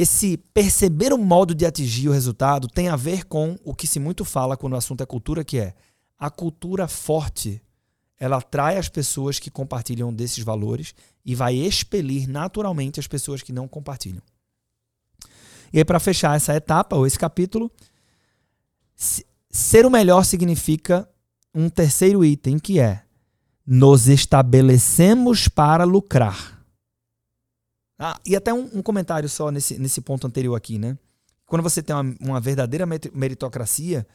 Esse 0.00 0.36
perceber 0.36 1.12
o 1.12 1.18
modo 1.18 1.52
de 1.52 1.66
atingir 1.66 2.08
o 2.08 2.12
resultado 2.12 2.68
tem 2.68 2.88
a 2.88 2.94
ver 2.94 3.24
com 3.24 3.58
o 3.64 3.74
que 3.74 3.84
se 3.84 3.98
muito 3.98 4.24
fala 4.24 4.56
quando 4.56 4.74
o 4.74 4.76
assunto 4.76 5.02
é 5.02 5.06
cultura, 5.06 5.42
que 5.42 5.58
é 5.58 5.74
a 6.16 6.30
cultura 6.30 6.86
forte. 6.86 7.60
Ela 8.16 8.36
atrai 8.36 8.76
as 8.76 8.88
pessoas 8.88 9.40
que 9.40 9.50
compartilham 9.50 10.14
desses 10.14 10.44
valores 10.44 10.94
e 11.24 11.34
vai 11.34 11.56
expelir 11.56 12.28
naturalmente 12.28 13.00
as 13.00 13.08
pessoas 13.08 13.42
que 13.42 13.52
não 13.52 13.66
compartilham. 13.66 14.22
E 15.72 15.78
aí, 15.78 15.84
para 15.84 15.98
fechar 15.98 16.36
essa 16.36 16.54
etapa, 16.54 16.94
ou 16.94 17.04
esse 17.04 17.18
capítulo, 17.18 17.68
ser 19.50 19.84
o 19.84 19.90
melhor 19.90 20.24
significa 20.24 21.10
um 21.52 21.68
terceiro 21.68 22.24
item, 22.24 22.60
que 22.60 22.78
é 22.78 23.02
nos 23.66 24.06
estabelecemos 24.06 25.48
para 25.48 25.82
lucrar. 25.82 26.57
Ah, 27.98 28.20
e 28.24 28.36
até 28.36 28.52
um, 28.54 28.68
um, 28.74 28.82
comentário 28.82 29.28
só 29.28 29.50
nesse, 29.50 29.78
nesse 29.78 30.00
ponto 30.00 30.26
anterior 30.26 30.54
aqui, 30.54 30.78
né? 30.78 30.96
Quando 31.46 31.62
você 31.62 31.82
tem 31.82 31.96
uma, 31.96 32.14
uma 32.20 32.40
verdadeira 32.40 32.86
meritocracia, 32.86 34.06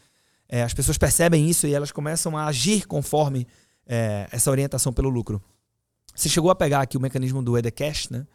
é, 0.47 0.63
as 0.63 0.73
pessoas 0.73 0.97
percebem 0.97 1.49
isso 1.49 1.67
e 1.67 1.73
elas 1.73 1.91
começam 1.91 2.37
a 2.37 2.45
agir 2.45 2.85
conforme 2.85 3.47
é, 3.85 4.27
essa 4.31 4.49
orientação 4.49 4.93
pelo 4.93 5.09
lucro. 5.09 5.41
Você 6.15 6.29
chegou 6.29 6.51
a 6.51 6.55
pegar 6.55 6.81
aqui 6.81 6.95
o 6.95 7.01
mecanismo 7.01 7.41
do 7.43 7.57
Edecash, 7.57 8.09
né? 8.09 8.25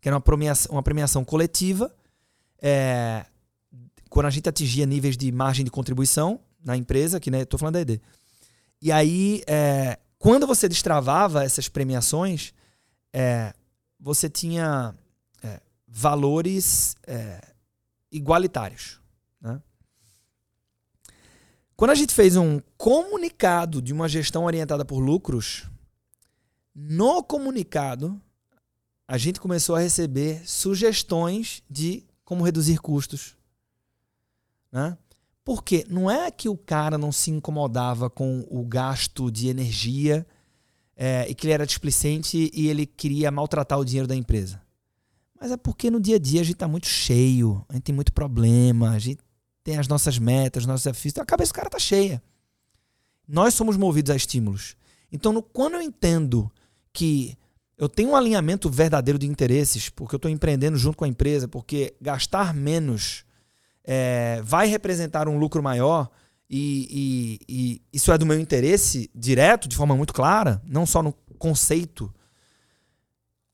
Que 0.00 0.08
era 0.08 0.16
uma 0.16 0.20
premiação, 0.20 0.72
uma 0.72 0.82
premiação 0.82 1.24
coletiva 1.24 1.94
é, 2.60 3.24
quando 4.08 4.26
a 4.26 4.30
gente 4.30 4.48
atingia 4.48 4.84
níveis 4.84 5.16
de 5.16 5.30
margem 5.32 5.64
de 5.64 5.70
contribuição 5.70 6.40
na 6.62 6.76
empresa, 6.76 7.20
que 7.20 7.30
né, 7.30 7.42
estou 7.42 7.58
falando 7.58 7.74
da 7.74 7.80
ED. 7.80 8.00
E 8.82 8.90
aí, 8.90 9.42
é, 9.46 9.98
quando 10.18 10.46
você 10.46 10.68
destravava 10.68 11.44
essas 11.44 11.68
premiações, 11.68 12.52
é, 13.12 13.54
você 14.00 14.30
tinha 14.30 14.94
é, 15.42 15.60
valores 15.86 16.96
é, 17.06 17.40
igualitários. 18.10 19.00
Né? 19.40 19.60
Quando 21.76 21.90
a 21.90 21.94
gente 21.94 22.14
fez 22.14 22.36
um 22.36 22.60
comunicado 22.76 23.82
de 23.82 23.92
uma 23.92 24.08
gestão 24.08 24.44
orientada 24.44 24.84
por 24.84 24.98
lucros, 24.98 25.66
no 26.74 27.22
comunicado 27.22 28.20
a 29.06 29.18
gente 29.18 29.40
começou 29.40 29.74
a 29.74 29.80
receber 29.80 30.48
sugestões 30.48 31.62
de 31.68 32.04
como 32.24 32.44
reduzir 32.44 32.78
custos. 32.78 33.36
Né? 34.70 34.96
Porque 35.42 35.84
não 35.90 36.08
é 36.08 36.30
que 36.30 36.48
o 36.48 36.56
cara 36.56 36.96
não 36.96 37.10
se 37.10 37.30
incomodava 37.30 38.08
com 38.08 38.46
o 38.48 38.64
gasto 38.64 39.28
de 39.28 39.48
energia 39.48 40.24
é, 41.02 41.26
e 41.30 41.34
que 41.34 41.46
ele 41.46 41.54
era 41.54 41.66
displicente 41.66 42.50
e 42.52 42.68
ele 42.68 42.84
queria 42.84 43.30
maltratar 43.30 43.78
o 43.78 43.84
dinheiro 43.86 44.06
da 44.06 44.14
empresa. 44.14 44.60
Mas 45.40 45.50
é 45.50 45.56
porque 45.56 45.90
no 45.90 45.98
dia 45.98 46.16
a 46.16 46.18
dia 46.18 46.42
a 46.42 46.44
gente 46.44 46.56
está 46.56 46.68
muito 46.68 46.86
cheio, 46.86 47.64
a 47.70 47.72
gente 47.72 47.84
tem 47.84 47.94
muito 47.94 48.12
problema, 48.12 48.90
a 48.90 48.98
gente 48.98 49.18
tem 49.64 49.78
as 49.78 49.88
nossas 49.88 50.18
metas, 50.18 50.64
os 50.64 50.66
nossos 50.66 50.84
desafios, 50.84 51.12
então 51.12 51.22
a 51.22 51.26
cabeça 51.26 51.52
do 51.52 51.54
cara 51.54 51.70
tá 51.70 51.78
cheia. 51.78 52.22
Nós 53.26 53.54
somos 53.54 53.78
movidos 53.78 54.10
a 54.10 54.16
estímulos. 54.16 54.76
Então, 55.10 55.32
no, 55.32 55.42
quando 55.42 55.76
eu 55.76 55.80
entendo 55.80 56.52
que 56.92 57.34
eu 57.78 57.88
tenho 57.88 58.10
um 58.10 58.16
alinhamento 58.16 58.68
verdadeiro 58.68 59.18
de 59.18 59.26
interesses, 59.26 59.88
porque 59.88 60.14
eu 60.14 60.18
estou 60.18 60.30
empreendendo 60.30 60.76
junto 60.76 60.98
com 60.98 61.06
a 61.06 61.08
empresa, 61.08 61.48
porque 61.48 61.94
gastar 61.98 62.52
menos 62.52 63.24
é, 63.82 64.42
vai 64.44 64.66
representar 64.66 65.28
um 65.28 65.38
lucro 65.38 65.62
maior, 65.62 66.10
e, 66.50 67.38
e, 67.48 67.54
e, 67.54 67.82
isso 67.92 68.10
é 68.10 68.18
do 68.18 68.26
meu 68.26 68.38
interesse 68.38 69.08
direto, 69.14 69.68
de 69.68 69.76
forma 69.76 69.96
muito 69.96 70.12
clara, 70.12 70.60
não 70.66 70.84
só 70.84 71.00
no 71.00 71.12
conceito, 71.38 72.12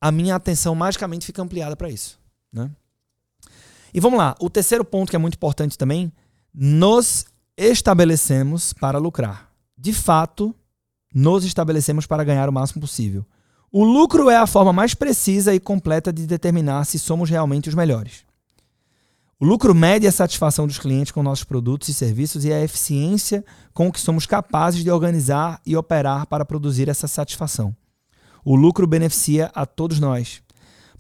a 0.00 0.11
minha 0.11 0.35
atenção 0.35 0.74
magicamente 0.74 1.26
fica 1.26 1.42
ampliada 1.42 1.76
para 1.76 1.90
isso. 1.90 2.18
Né? 2.50 2.70
E 3.92 4.00
vamos 4.00 4.18
lá, 4.18 4.35
o 4.40 4.48
terceiro 4.48 4.85
ponto 4.85 5.11
que 5.11 5.16
é 5.16 5.18
muito 5.18 5.35
importante 5.35 5.76
também, 5.76 6.11
nos 6.54 7.26
estabelecemos 7.56 8.72
para 8.72 8.98
lucrar. 8.98 9.50
De 9.76 9.92
fato, 9.92 10.54
nos 11.14 11.44
estabelecemos 11.44 12.06
para 12.06 12.24
ganhar 12.24 12.48
o 12.48 12.52
máximo 12.52 12.80
possível. 12.80 13.26
O 13.70 13.85
lucro 13.85 14.30
é 14.30 14.37
a 14.37 14.46
forma 14.46 14.72
mais 14.72 14.94
precisa 14.94 15.54
e 15.54 15.61
completa 15.61 16.11
de 16.11 16.26
determinar 16.26 16.85
se 16.87 16.98
somos 16.98 17.28
realmente 17.28 17.68
os 17.68 17.74
melhores. 17.74 18.25
O 19.38 19.44
lucro 19.44 19.75
mede 19.75 20.07
a 20.07 20.12
satisfação 20.12 20.66
dos 20.66 20.79
clientes 20.79 21.12
com 21.12 21.22
nossos 21.22 21.44
produtos 21.44 21.88
e 21.90 21.94
serviços 21.94 22.46
e 22.46 22.53
a 22.53 22.62
eficiência 22.62 23.44
com 23.75 23.92
que 23.92 24.01
somos 24.01 24.25
capazes 24.25 24.83
de 24.83 24.90
organizar 24.90 25.61
e 25.66 25.77
operar 25.77 26.27
para 26.27 26.44
produzir 26.44 26.88
essa 26.88 27.07
satisfação. 27.07 27.77
O 28.42 28.57
lucro 28.57 28.87
beneficia 28.87 29.51
a 29.55 29.66
todos 29.66 30.01
nós. 30.01 30.40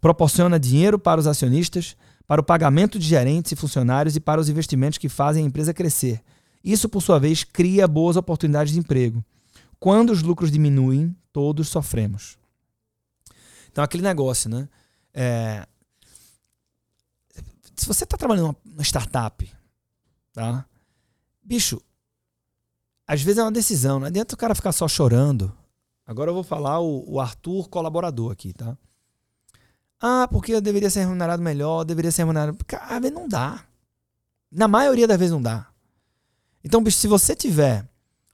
Proporciona 0.02 0.60
dinheiro 0.60 0.98
para 0.98 1.18
os 1.18 1.26
acionistas, 1.26 1.96
para 2.26 2.40
o 2.40 2.44
pagamento 2.44 2.98
de 2.98 3.06
gerentes 3.06 3.52
e 3.52 3.56
funcionários 3.56 4.16
e 4.16 4.20
para 4.20 4.38
os 4.40 4.50
investimentos 4.50 4.98
que 4.98 5.08
fazem 5.08 5.42
a 5.42 5.46
empresa 5.46 5.72
crescer. 5.72 6.20
Isso, 6.62 6.90
por 6.90 7.00
sua 7.00 7.18
vez, 7.18 7.42
cria 7.42 7.88
boas 7.88 8.16
oportunidades 8.16 8.74
de 8.74 8.78
emprego. 8.78 9.24
Quando 9.80 10.10
os 10.10 10.22
lucros 10.22 10.50
diminuem, 10.50 11.16
todos 11.32 11.68
sofremos. 11.68 12.36
Então, 13.72 13.82
aquele 13.82 14.02
negócio, 14.02 14.50
né? 14.50 14.68
É, 15.14 15.66
se 17.76 17.86
você 17.86 18.04
está 18.04 18.16
trabalhando 18.16 18.56
numa 18.64 18.82
startup, 18.82 19.50
tá? 20.32 20.66
Bicho, 21.42 21.80
às 23.06 23.22
vezes 23.22 23.38
é 23.38 23.42
uma 23.42 23.52
decisão, 23.52 24.00
não 24.00 24.06
adianta 24.06 24.34
o 24.34 24.38
cara 24.38 24.54
ficar 24.54 24.72
só 24.72 24.88
chorando. 24.88 25.52
Agora 26.06 26.30
eu 26.30 26.34
vou 26.34 26.42
falar 26.44 26.80
o, 26.80 27.04
o 27.06 27.20
Arthur 27.20 27.68
colaborador 27.68 28.32
aqui, 28.32 28.52
tá? 28.52 28.76
Ah, 30.00 30.28
porque 30.30 30.52
eu 30.52 30.60
deveria 30.60 30.90
ser 30.90 31.00
remunerado 31.00 31.42
melhor, 31.42 31.84
deveria 31.84 32.12
ser 32.12 32.22
remunerado. 32.22 32.56
Cara, 32.64 33.10
não 33.10 33.28
dá. 33.28 33.64
Na 34.50 34.68
maioria 34.68 35.06
das 35.06 35.18
vezes 35.18 35.32
não 35.32 35.42
dá. 35.42 35.68
Então, 36.62 36.82
bicho, 36.82 36.98
se 36.98 37.08
você 37.08 37.34
tiver 37.34 37.88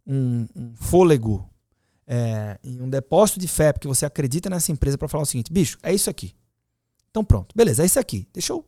um, 0.07 0.46
um 0.55 0.74
fôlego 0.74 1.48
é, 2.07 2.59
em 2.62 2.81
um 2.81 2.88
depósito 2.88 3.40
de 3.40 3.48
fé, 3.48 3.72
porque 3.72 3.88
você 3.88 4.05
acredita 4.05 4.50
nessa 4.50 4.72
empresa 4.72 4.98
para 4.98 5.09
falar 5.09 5.22
o 5.22 5.26
seguinte, 5.26 5.52
bicho, 5.52 5.78
é 5.83 5.94
isso 5.94 6.11
aqui. 6.11 6.35
Então 7.11 7.24
pronto, 7.24 7.55
beleza, 7.55 7.83
é 7.83 7.87
isso 7.87 7.98
aqui. 7.98 8.26
Deixa 8.33 8.52
eu 8.52 8.64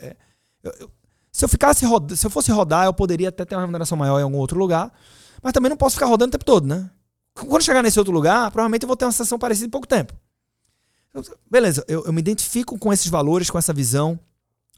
é, 0.00 0.16
eu, 0.62 0.90
se 1.30 1.44
eu 1.44 1.48
ficasse 1.48 1.86
se 2.16 2.26
eu 2.26 2.30
fosse 2.30 2.50
rodar, 2.50 2.86
eu 2.86 2.94
poderia 2.94 3.28
até 3.28 3.44
ter 3.44 3.54
uma 3.54 3.60
remuneração 3.62 3.96
maior 3.96 4.18
em 4.18 4.22
algum 4.22 4.38
outro 4.38 4.58
lugar, 4.58 4.92
mas 5.42 5.52
também 5.52 5.70
não 5.70 5.76
posso 5.76 5.94
ficar 5.94 6.06
rodando 6.06 6.28
o 6.28 6.32
tempo 6.32 6.44
todo, 6.44 6.66
né? 6.66 6.90
Quando 7.34 7.62
chegar 7.62 7.82
nesse 7.82 7.98
outro 7.98 8.12
lugar, 8.12 8.50
provavelmente 8.50 8.82
eu 8.82 8.88
vou 8.88 8.96
ter 8.96 9.04
uma 9.04 9.12
sensação 9.12 9.38
parecida 9.38 9.66
em 9.66 9.70
pouco 9.70 9.86
tempo. 9.86 10.12
Beleza, 11.50 11.84
eu, 11.86 12.04
eu 12.04 12.12
me 12.12 12.20
identifico 12.20 12.78
com 12.78 12.92
esses 12.92 13.06
valores, 13.06 13.50
com 13.50 13.58
essa 13.58 13.72
visão, 13.72 14.18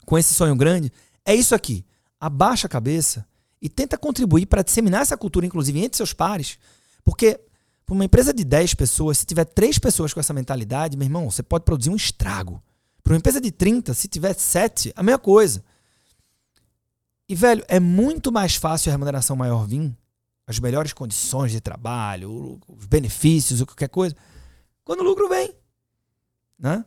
com 0.05 0.17
esse 0.17 0.33
sonho 0.33 0.55
grande. 0.55 0.91
É 1.25 1.33
isso 1.33 1.55
aqui. 1.55 1.85
Abaixa 2.19 2.67
a 2.67 2.69
cabeça 2.69 3.25
e 3.61 3.67
tenta 3.69 3.97
contribuir 3.97 4.45
para 4.45 4.61
disseminar 4.61 5.01
essa 5.01 5.17
cultura, 5.17 5.45
inclusive 5.45 5.79
entre 5.79 5.97
seus 5.97 6.13
pares. 6.13 6.57
Porque 7.03 7.39
para 7.85 7.95
uma 7.95 8.05
empresa 8.05 8.33
de 8.33 8.43
10 8.43 8.75
pessoas, 8.75 9.17
se 9.17 9.25
tiver 9.25 9.45
3 9.45 9.79
pessoas 9.79 10.13
com 10.13 10.19
essa 10.19 10.33
mentalidade, 10.33 10.97
meu 10.97 11.05
irmão, 11.05 11.29
você 11.29 11.43
pode 11.43 11.65
produzir 11.65 11.89
um 11.89 11.95
estrago. 11.95 12.61
Para 13.03 13.13
uma 13.13 13.17
empresa 13.17 13.41
de 13.41 13.51
30, 13.51 13.93
se 13.93 14.07
tiver 14.07 14.33
7, 14.33 14.93
a 14.95 15.03
mesma 15.03 15.19
coisa. 15.19 15.63
E, 17.27 17.35
velho, 17.35 17.63
é 17.67 17.79
muito 17.79 18.31
mais 18.31 18.55
fácil 18.55 18.89
a 18.89 18.93
remuneração 18.93 19.35
maior 19.35 19.65
vir, 19.65 19.95
as 20.45 20.59
melhores 20.59 20.93
condições 20.93 21.51
de 21.51 21.61
trabalho, 21.61 22.59
os 22.67 22.85
benefícios, 22.85 23.63
qualquer 23.63 23.89
coisa, 23.89 24.15
quando 24.83 24.99
o 24.99 25.03
lucro 25.03 25.29
vem. 25.29 25.53
Né? 26.59 26.83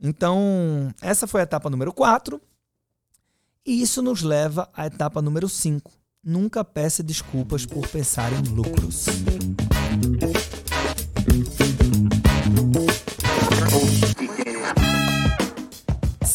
Então, 0.00 0.92
essa 1.00 1.26
foi 1.26 1.40
a 1.40 1.44
etapa 1.44 1.68
número 1.68 1.92
4. 1.92 2.40
E 3.64 3.80
isso 3.80 4.02
nos 4.02 4.22
leva 4.22 4.68
à 4.74 4.86
etapa 4.86 5.22
número 5.22 5.48
5. 5.48 5.90
Nunca 6.24 6.64
peça 6.64 7.02
desculpas 7.02 7.64
por 7.64 7.86
pensar 7.88 8.32
em 8.32 8.42
lucros. 8.48 9.06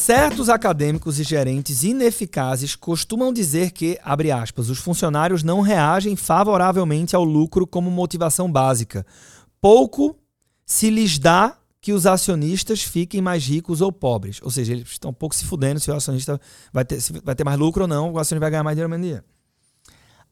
Certos 0.08 0.48
acadêmicos 0.48 1.20
e 1.20 1.24
gerentes 1.26 1.84
ineficazes 1.84 2.78
costumam 2.78 3.34
dizer 3.34 3.72
que, 3.72 4.00
abre 4.02 4.32
aspas, 4.32 4.70
os 4.70 4.80
funcionários 4.80 5.43
não 5.43 5.60
reagem 5.60 6.15
favoravelmente 6.15 7.13
ao 7.13 7.26
lucro 7.26 7.67
como 7.67 7.91
motivação 7.91 8.50
básica. 8.50 9.06
Pouco 9.60 10.17
se 10.65 10.89
lhes 10.89 11.20
dá 11.20 11.58
que 11.82 11.91
os 11.91 12.06
acionistas 12.06 12.82
fiquem 12.82 13.20
mais 13.22 13.46
ricos 13.46 13.82
ou 13.82 13.91
pobres. 13.91 14.39
Ou 14.41 14.50
seja, 14.50 14.72
eles 14.72 14.88
estão 14.91 15.12
um 15.12 15.13
pouco 15.13 15.36
se 15.36 15.43
fudendo 15.43 15.78
se 15.82 15.91
o 15.91 15.93
acionista 15.93 16.39
vai 16.72 16.86
ter, 16.86 17.00
vai 17.22 17.36
ter 17.36 17.43
mais 17.43 17.60
lucro 17.60 17.82
ou 17.82 17.88
não, 17.89 18.13
o 18.13 18.17
acionista 18.17 18.39
vai 18.39 18.52
ganhar 18.52 18.63
mais 18.63 18.78
dinheiro 18.78 18.88
ou 18.88 18.98
menos 18.98 19.06
dinheiro. 19.06 19.26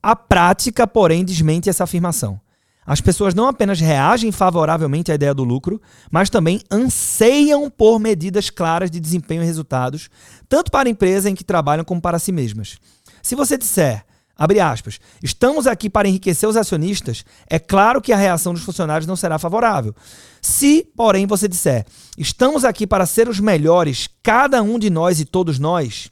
A 0.02 0.16
prática, 0.16 0.86
porém, 0.86 1.22
desmente 1.22 1.68
essa 1.68 1.84
afirmação. 1.84 2.40
As 2.86 3.00
pessoas 3.00 3.34
não 3.34 3.48
apenas 3.48 3.80
reagem 3.80 4.30
favoravelmente 4.30 5.10
à 5.10 5.16
ideia 5.16 5.34
do 5.34 5.42
lucro, 5.42 5.82
mas 6.10 6.30
também 6.30 6.60
anseiam 6.70 7.68
por 7.68 7.98
medidas 7.98 8.48
claras 8.48 8.90
de 8.90 9.00
desempenho 9.00 9.42
e 9.42 9.46
resultados, 9.46 10.08
tanto 10.48 10.70
para 10.70 10.88
a 10.88 10.90
empresa 10.90 11.28
em 11.28 11.34
que 11.34 11.42
trabalham 11.42 11.84
como 11.84 12.00
para 12.00 12.18
si 12.18 12.30
mesmas. 12.30 12.78
Se 13.20 13.34
você 13.34 13.58
disser, 13.58 14.04
abre 14.38 14.60
aspas, 14.60 15.00
estamos 15.20 15.66
aqui 15.66 15.90
para 15.90 16.06
enriquecer 16.06 16.48
os 16.48 16.56
acionistas, 16.56 17.24
é 17.50 17.58
claro 17.58 18.00
que 18.00 18.12
a 18.12 18.16
reação 18.16 18.52
dos 18.52 18.62
funcionários 18.62 19.06
não 19.06 19.16
será 19.16 19.36
favorável. 19.36 19.92
Se, 20.40 20.86
porém, 20.94 21.26
você 21.26 21.48
disser, 21.48 21.84
estamos 22.16 22.64
aqui 22.64 22.86
para 22.86 23.04
ser 23.04 23.28
os 23.28 23.40
melhores, 23.40 24.08
cada 24.22 24.62
um 24.62 24.78
de 24.78 24.90
nós 24.90 25.18
e 25.18 25.24
todos 25.24 25.58
nós, 25.58 26.08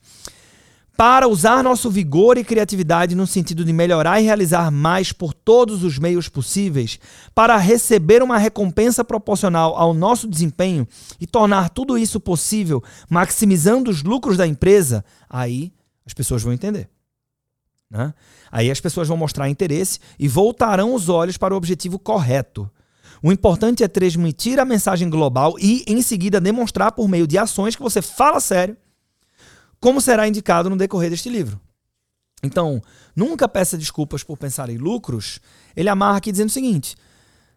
para 0.96 1.26
usar 1.26 1.62
nosso 1.62 1.90
vigor 1.90 2.38
e 2.38 2.44
criatividade 2.44 3.14
no 3.14 3.26
sentido 3.26 3.64
de 3.64 3.72
melhorar 3.72 4.20
e 4.20 4.24
realizar 4.24 4.70
mais 4.70 5.12
por 5.12 5.35
todos 5.35 5.83
os 5.83 5.98
meios 5.98 6.28
possíveis, 6.28 7.00
para 7.35 7.57
receber 7.57 8.22
uma 8.22 8.38
recompensa 8.38 9.04
proporcional 9.04 9.76
ao 9.76 9.92
nosso 9.92 10.28
desempenho 10.28 10.87
e 11.20 11.26
tornar 11.26 11.70
tudo 11.70 11.98
isso 11.98 12.20
possível, 12.20 12.83
maximizando 13.11 13.90
os 13.90 14.02
lucros 14.02 14.37
da 14.37 14.46
empresa, 14.46 15.04
aí 15.28 15.72
as 16.07 16.14
pessoas 16.14 16.42
vão 16.42 16.52
entender. 16.52 16.88
Né? 17.90 18.14
Aí 18.50 18.70
as 18.70 18.80
pessoas 18.80 19.09
vão 19.09 19.16
mostrar 19.16 19.48
interesse 19.48 19.98
e 20.18 20.28
voltarão 20.28 20.94
os 20.94 21.09
olhos 21.09 21.37
para 21.37 21.54
o 21.54 21.57
objetivo 21.57 21.98
correto. 21.98 22.70
O 23.22 23.33
importante 23.33 23.83
é 23.83 23.88
transmitir 23.88 24.61
a 24.61 24.64
mensagem 24.64 25.09
global 25.09 25.54
e, 25.59 25.83
em 25.87 26.02
seguida, 26.02 26.40
demonstrar 26.40 26.92
por 26.92 27.09
meio 27.09 27.26
de 27.26 27.38
ações 27.38 27.74
que 27.74 27.83
você 27.83 28.02
fala 28.02 28.38
sério 28.38 28.76
como 29.85 30.01
será 30.01 30.27
indicado 30.27 30.70
no 30.70 30.79
decorrer 30.79 31.11
deste 31.11 31.29
livro. 31.29 31.61
Então, 32.42 32.83
nunca 33.14 33.47
peça 33.47 33.77
desculpas 33.77 34.23
por 34.23 34.38
pensar 34.38 34.70
em 34.70 34.79
lucros. 34.79 35.40
Ele 35.77 35.90
amarra 35.90 36.16
aqui 36.16 36.33
dizendo 36.33 36.49
o 36.49 36.53
seguinte: 36.53 36.97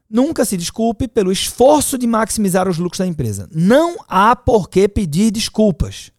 nunca 0.09 0.43
se 0.43 0.57
desculpe 0.57 1.07
pelo 1.07 1.31
esforço 1.31 1.97
de 1.97 2.05
maximizar 2.05 2.67
os 2.67 2.77
lucros 2.77 2.99
da 2.99 3.07
empresa. 3.07 3.47
Não 3.49 3.95
há 4.09 4.35
por 4.35 4.69
que 4.69 4.89
pedir 4.89 5.31
desculpas. 5.31 6.11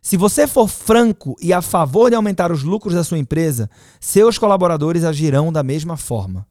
Se 0.00 0.16
você 0.16 0.48
for 0.48 0.66
franco 0.66 1.36
e 1.40 1.52
a 1.52 1.62
favor 1.62 2.10
de 2.10 2.16
aumentar 2.16 2.50
os 2.50 2.64
lucros 2.64 2.92
da 2.92 3.04
sua 3.04 3.18
empresa, 3.18 3.70
seus 4.00 4.36
colaboradores 4.38 5.04
agirão 5.04 5.52
da 5.52 5.62
mesma 5.62 5.96
forma. 5.96 6.44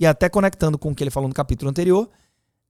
E 0.00 0.04
até 0.04 0.28
conectando 0.28 0.76
com 0.76 0.90
o 0.90 0.94
que 0.96 1.04
ele 1.04 1.12
falou 1.12 1.28
no 1.28 1.34
capítulo 1.34 1.70
anterior, 1.70 2.10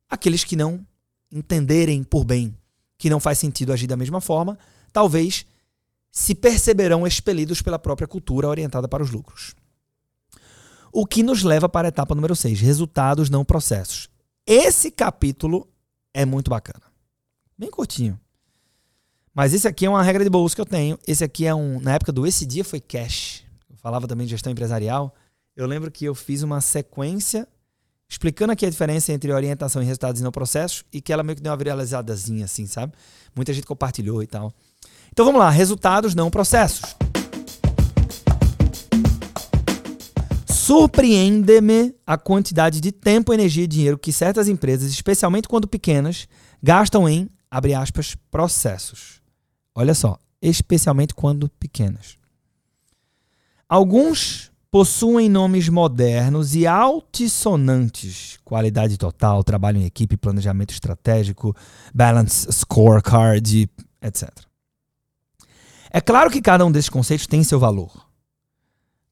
aqueles 0.07 0.45
que 0.45 0.55
não 0.55 0.87
entenderem 1.33 2.05
por 2.05 2.27
bem 2.27 2.55
que 2.99 3.11
não 3.11 3.21
faz 3.21 3.39
sentido 3.39 3.73
agir 3.73 3.87
da 3.87 3.97
mesma 3.97 4.21
forma, 4.21 4.59
talvez 4.93 5.47
se 6.11 6.35
perceberão 6.35 7.07
expelidos 7.07 7.61
pela 7.61 7.79
própria 7.79 8.09
cultura 8.09 8.49
orientada 8.49 8.89
para 8.89 9.03
os 9.03 9.11
lucros. 9.11 9.55
O 10.93 11.07
que 11.07 11.23
nos 11.23 11.43
leva 11.43 11.69
para 11.69 11.89
a 11.89 11.91
etapa 11.91 12.15
número 12.15 12.35
6, 12.35 12.61
resultados 12.61 13.29
não 13.29 13.45
processos. 13.45 14.09
Esse 14.47 14.91
capítulo 14.91 15.69
é 16.15 16.25
muito 16.25 16.51
bacana. 16.51 16.87
Bem 17.59 17.71
curtinho. 17.71 18.19
Mas 19.35 19.53
esse 19.53 19.69
aqui 19.69 19.85
é 19.85 19.91
uma 19.91 20.03
regra 20.03 20.25
de 20.25 20.31
bolsa 20.31 20.55
que 20.55 20.61
eu 20.61 20.67
tenho. 20.67 20.99
Esse 21.07 21.23
aqui 21.23 21.45
é 21.45 21.55
um. 21.55 21.79
Na 21.81 21.93
época 21.93 22.11
do 22.11 22.27
Esse 22.27 22.47
Dia 22.47 22.65
foi 22.65 22.81
cash. 22.81 23.45
Eu 23.69 23.77
falava 23.77 24.09
também 24.09 24.27
de 24.27 24.31
gestão 24.31 24.51
empresarial. 24.51 25.15
Eu 25.55 25.67
lembro 25.67 25.91
que 25.91 26.07
eu 26.07 26.15
fiz 26.15 26.43
uma 26.43 26.63
sequência 26.63 27.47
explicando 28.09 28.53
aqui 28.53 28.65
a 28.65 28.71
diferença 28.71 29.13
entre 29.13 29.33
orientação 29.33 29.83
e 29.83 29.85
resultados 29.85 30.21
e 30.21 30.25
não 30.25 30.31
processos, 30.31 30.85
e 30.93 31.01
que 31.01 31.13
ela 31.13 31.23
meio 31.23 31.37
que 31.37 31.43
deu 31.43 31.51
uma 31.51 31.57
viralizadazinha, 31.57 32.45
assim, 32.45 32.67
sabe? 32.67 32.93
Muita 33.35 33.53
gente 33.53 33.67
compartilhou 33.67 34.23
e 34.23 34.27
tal. 34.27 34.53
Então 35.17 35.25
vamos 35.25 35.41
lá, 35.41 35.49
resultados 35.49 36.15
não 36.15 36.31
processos. 36.31 36.95
Surpreende-me 40.47 41.95
a 42.07 42.19
quantidade 42.19 42.83
de 42.83 42.93
tempo, 42.93 43.33
energia 43.33 43.65
e 43.65 43.67
dinheiro 43.67 43.97
que 43.97 44.13
certas 44.13 44.47
empresas, 44.47 44.91
especialmente 44.91 45.49
quando 45.49 45.67
pequenas, 45.67 46.29
gastam 46.63 47.09
em, 47.09 47.31
abre 47.51 47.73
aspas, 47.73 48.15
processos. 48.31 49.23
Olha 49.75 49.95
só, 49.95 50.19
especialmente 50.43 51.15
quando 51.15 51.49
pequenas. 51.49 52.19
Alguns 53.67 54.53
possuem 54.71 55.31
nomes 55.31 55.71
modernos 55.71 56.55
e 56.55 56.67
altissonantes: 56.67 58.39
qualidade 58.45 58.99
total, 58.99 59.43
trabalho 59.43 59.79
em 59.79 59.87
equipe, 59.87 60.19
planejamento 60.19 60.75
estratégico, 60.75 61.57
balance 61.95 62.53
scorecard, 62.53 63.67
etc. 64.03 64.47
É 65.97 66.01
claro 66.03 66.31
que 66.31 66.43
cada 66.43 66.63
um 66.63 66.71
desses 66.71 66.91
conceitos 66.91 67.27
tem 67.27 67.43
seu 67.43 67.59
valor. 67.59 68.07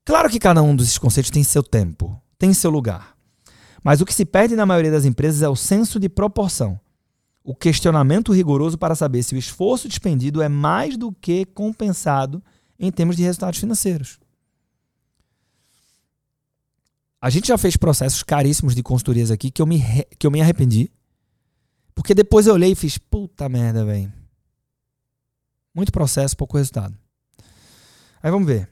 Claro 0.05 0.29
que 0.29 0.39
cada 0.39 0.63
um 0.63 0.77
desses 0.77 0.99
conceitos 0.99 1.31
tem 1.31 1.43
seu 1.43 1.63
tempo, 1.63 2.21
tem 2.39 2.53
seu 2.53 2.71
lugar. 2.71 3.17
Mas 3.83 4.03
o 4.03 4.05
que 4.05 4.13
se 4.13 4.27
perde 4.27 4.55
na 4.55 4.67
maioria 4.67 4.91
das 4.91 5.07
empresas 5.07 5.41
é 5.41 5.49
o 5.49 5.57
senso 5.57 5.99
de 5.99 6.11
proporção. 6.11 6.79
O 7.43 7.55
questionamento 7.55 8.35
rigoroso 8.35 8.77
para 8.77 8.95
saber 8.95 9.23
se 9.23 9.35
o 9.35 9.39
esforço 9.39 9.89
despendido 9.89 10.43
é 10.43 10.49
mais 10.51 10.99
do 10.99 11.11
que 11.11 11.47
compensado 11.47 12.45
em 12.79 12.93
termos 12.93 13.17
de 13.17 13.23
resultados 13.23 13.59
financeiros. 13.59 14.19
A 17.19 17.31
gente 17.31 17.49
já 17.49 17.57
fez 17.57 17.79
processos 17.79 18.23
caríssimos 18.23 18.75
de 18.75 18.83
consultorias 18.83 19.31
aqui 19.31 19.51
que 19.51 19.63
eu 19.63 19.67
me, 19.67 19.83
que 20.19 20.27
eu 20.27 20.31
me 20.31 20.43
arrependi. 20.43 20.93
Porque 21.95 22.15
depois 22.15 22.47
eu 22.47 22.53
olhei 22.53 22.73
e 22.73 22.77
fiz, 22.77 22.99
puta 22.99 23.49
merda, 23.49 23.87
velho. 23.87 24.13
Muito 25.75 25.93
processo, 25.93 26.37
pouco 26.37 26.57
resultado. 26.57 26.97
Aí 28.23 28.31
vamos 28.31 28.47
ver. 28.47 28.69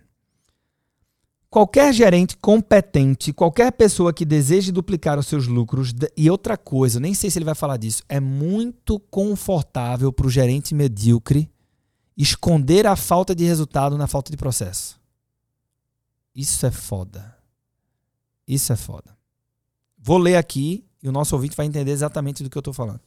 Qualquer 1.50 1.92
gerente 1.92 2.36
competente, 2.38 3.32
qualquer 3.32 3.72
pessoa 3.72 4.14
que 4.14 4.24
deseje 4.24 4.72
duplicar 4.72 5.18
os 5.18 5.26
seus 5.26 5.46
lucros, 5.46 5.92
e 6.16 6.30
outra 6.30 6.56
coisa, 6.56 6.98
nem 6.98 7.12
sei 7.12 7.28
se 7.28 7.38
ele 7.38 7.44
vai 7.44 7.54
falar 7.54 7.76
disso, 7.76 8.02
é 8.08 8.18
muito 8.18 8.98
confortável 8.98 10.10
para 10.10 10.26
o 10.26 10.30
gerente 10.30 10.74
medíocre 10.74 11.50
esconder 12.16 12.86
a 12.86 12.96
falta 12.96 13.34
de 13.34 13.44
resultado 13.44 13.98
na 13.98 14.06
falta 14.06 14.30
de 14.30 14.36
processo. 14.36 14.98
Isso 16.34 16.64
é 16.64 16.70
foda. 16.70 17.36
Isso 18.46 18.72
é 18.72 18.76
foda. 18.76 19.16
Vou 19.98 20.18
ler 20.18 20.36
aqui 20.36 20.86
e 21.02 21.08
o 21.08 21.12
nosso 21.12 21.34
ouvinte 21.34 21.56
vai 21.56 21.66
entender 21.66 21.90
exatamente 21.90 22.42
do 22.42 22.48
que 22.48 22.56
eu 22.56 22.60
estou 22.60 22.72
falando. 22.72 23.00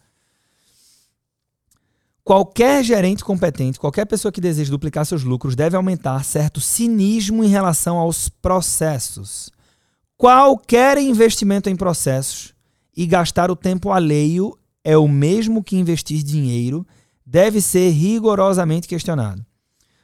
Qualquer 2.26 2.84
gerente 2.84 3.24
competente, 3.24 3.80
qualquer 3.80 4.04
pessoa 4.06 4.32
que 4.32 4.42
deseje 4.42 4.72
duplicar 4.72 5.06
seus 5.06 5.24
lucros 5.24 5.56
deve 5.56 5.78
aumentar 5.78 6.26
certo 6.26 6.60
cinismo 6.60 7.44
em 7.44 7.48
relação 7.50 8.00
aos 8.00 8.28
processos. 8.28 9.52
Qualquer 10.18 10.98
investimento 10.98 11.70
em 11.70 11.76
processos 11.76 12.56
e 12.98 13.06
gastar 13.06 13.52
o 13.52 13.56
tempo 13.56 13.92
alheio 13.92 14.58
é 14.84 14.98
o 14.98 15.08
mesmo 15.08 15.64
que 15.64 15.78
investir 15.78 16.24
dinheiro, 16.24 16.84
deve 17.24 17.62
ser 17.62 17.92
rigorosamente 17.92 18.88
questionado. 18.88 19.46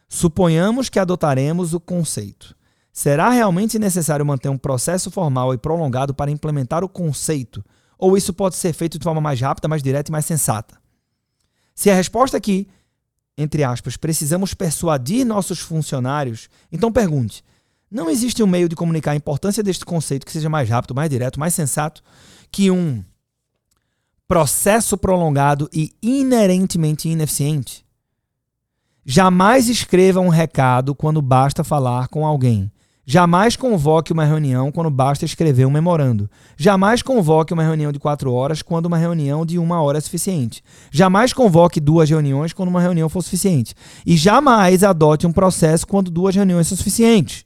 Suponhamos 0.07 0.89
que 0.89 0.99
adotaremos 0.99 1.73
o 1.73 1.79
conceito. 1.79 2.55
Será 2.93 3.31
realmente 3.31 3.79
necessário 3.79 4.23
manter 4.23 4.49
um 4.49 4.59
processo 4.59 5.09
formal 5.09 5.55
e 5.55 5.57
prolongado 5.57 6.13
para 6.13 6.29
implementar 6.29 6.83
o 6.83 6.89
conceito? 6.89 7.65
Ou 7.97 8.15
isso 8.15 8.31
pode 8.31 8.57
ser 8.57 8.73
feito 8.73 8.99
de 8.99 9.03
forma 9.03 9.21
mais 9.21 9.41
rápida, 9.41 9.67
mais 9.67 9.81
direta 9.81 10.11
e 10.11 10.13
mais 10.13 10.25
sensata? 10.27 10.80
Se 11.81 11.89
a 11.89 11.95
resposta 11.95 12.37
aqui, 12.37 12.67
entre 13.35 13.63
aspas, 13.63 13.97
precisamos 13.97 14.53
persuadir 14.53 15.25
nossos 15.25 15.57
funcionários, 15.57 16.47
então 16.71 16.91
pergunte: 16.91 17.43
não 17.89 18.07
existe 18.07 18.43
um 18.43 18.45
meio 18.45 18.69
de 18.69 18.75
comunicar 18.75 19.13
a 19.13 19.15
importância 19.15 19.63
deste 19.63 19.83
conceito 19.83 20.23
que 20.23 20.31
seja 20.31 20.47
mais 20.47 20.69
rápido, 20.69 20.93
mais 20.93 21.09
direto, 21.09 21.39
mais 21.39 21.55
sensato 21.55 22.03
que 22.51 22.69
um 22.69 23.03
processo 24.27 24.95
prolongado 24.95 25.67
e 25.73 25.91
inerentemente 26.03 27.09
ineficiente? 27.09 27.83
Jamais 29.03 29.67
escreva 29.67 30.19
um 30.19 30.29
recado 30.29 30.93
quando 30.93 31.19
basta 31.19 31.63
falar 31.63 32.09
com 32.09 32.27
alguém. 32.27 32.71
Jamais 33.05 33.55
convoque 33.55 34.13
uma 34.13 34.23
reunião 34.23 34.71
quando 34.71 34.89
basta 34.89 35.25
escrever 35.25 35.65
um 35.65 35.71
memorando. 35.71 36.29
Jamais 36.55 37.01
convoque 37.01 37.51
uma 37.51 37.63
reunião 37.63 37.91
de 37.91 37.99
quatro 37.99 38.31
horas 38.31 38.61
quando 38.61 38.85
uma 38.85 38.97
reunião 38.97 39.45
de 39.45 39.57
uma 39.57 39.81
hora 39.81 39.97
é 39.97 40.01
suficiente. 40.01 40.63
Jamais 40.91 41.33
convoque 41.33 41.79
duas 41.79 42.09
reuniões 42.09 42.53
quando 42.53 42.69
uma 42.69 42.81
reunião 42.81 43.09
for 43.09 43.23
suficiente. 43.23 43.73
E 44.05 44.15
jamais 44.15 44.83
adote 44.83 45.25
um 45.25 45.31
processo 45.31 45.87
quando 45.87 46.11
duas 46.11 46.35
reuniões 46.35 46.67
são 46.67 46.77
suficientes. 46.77 47.43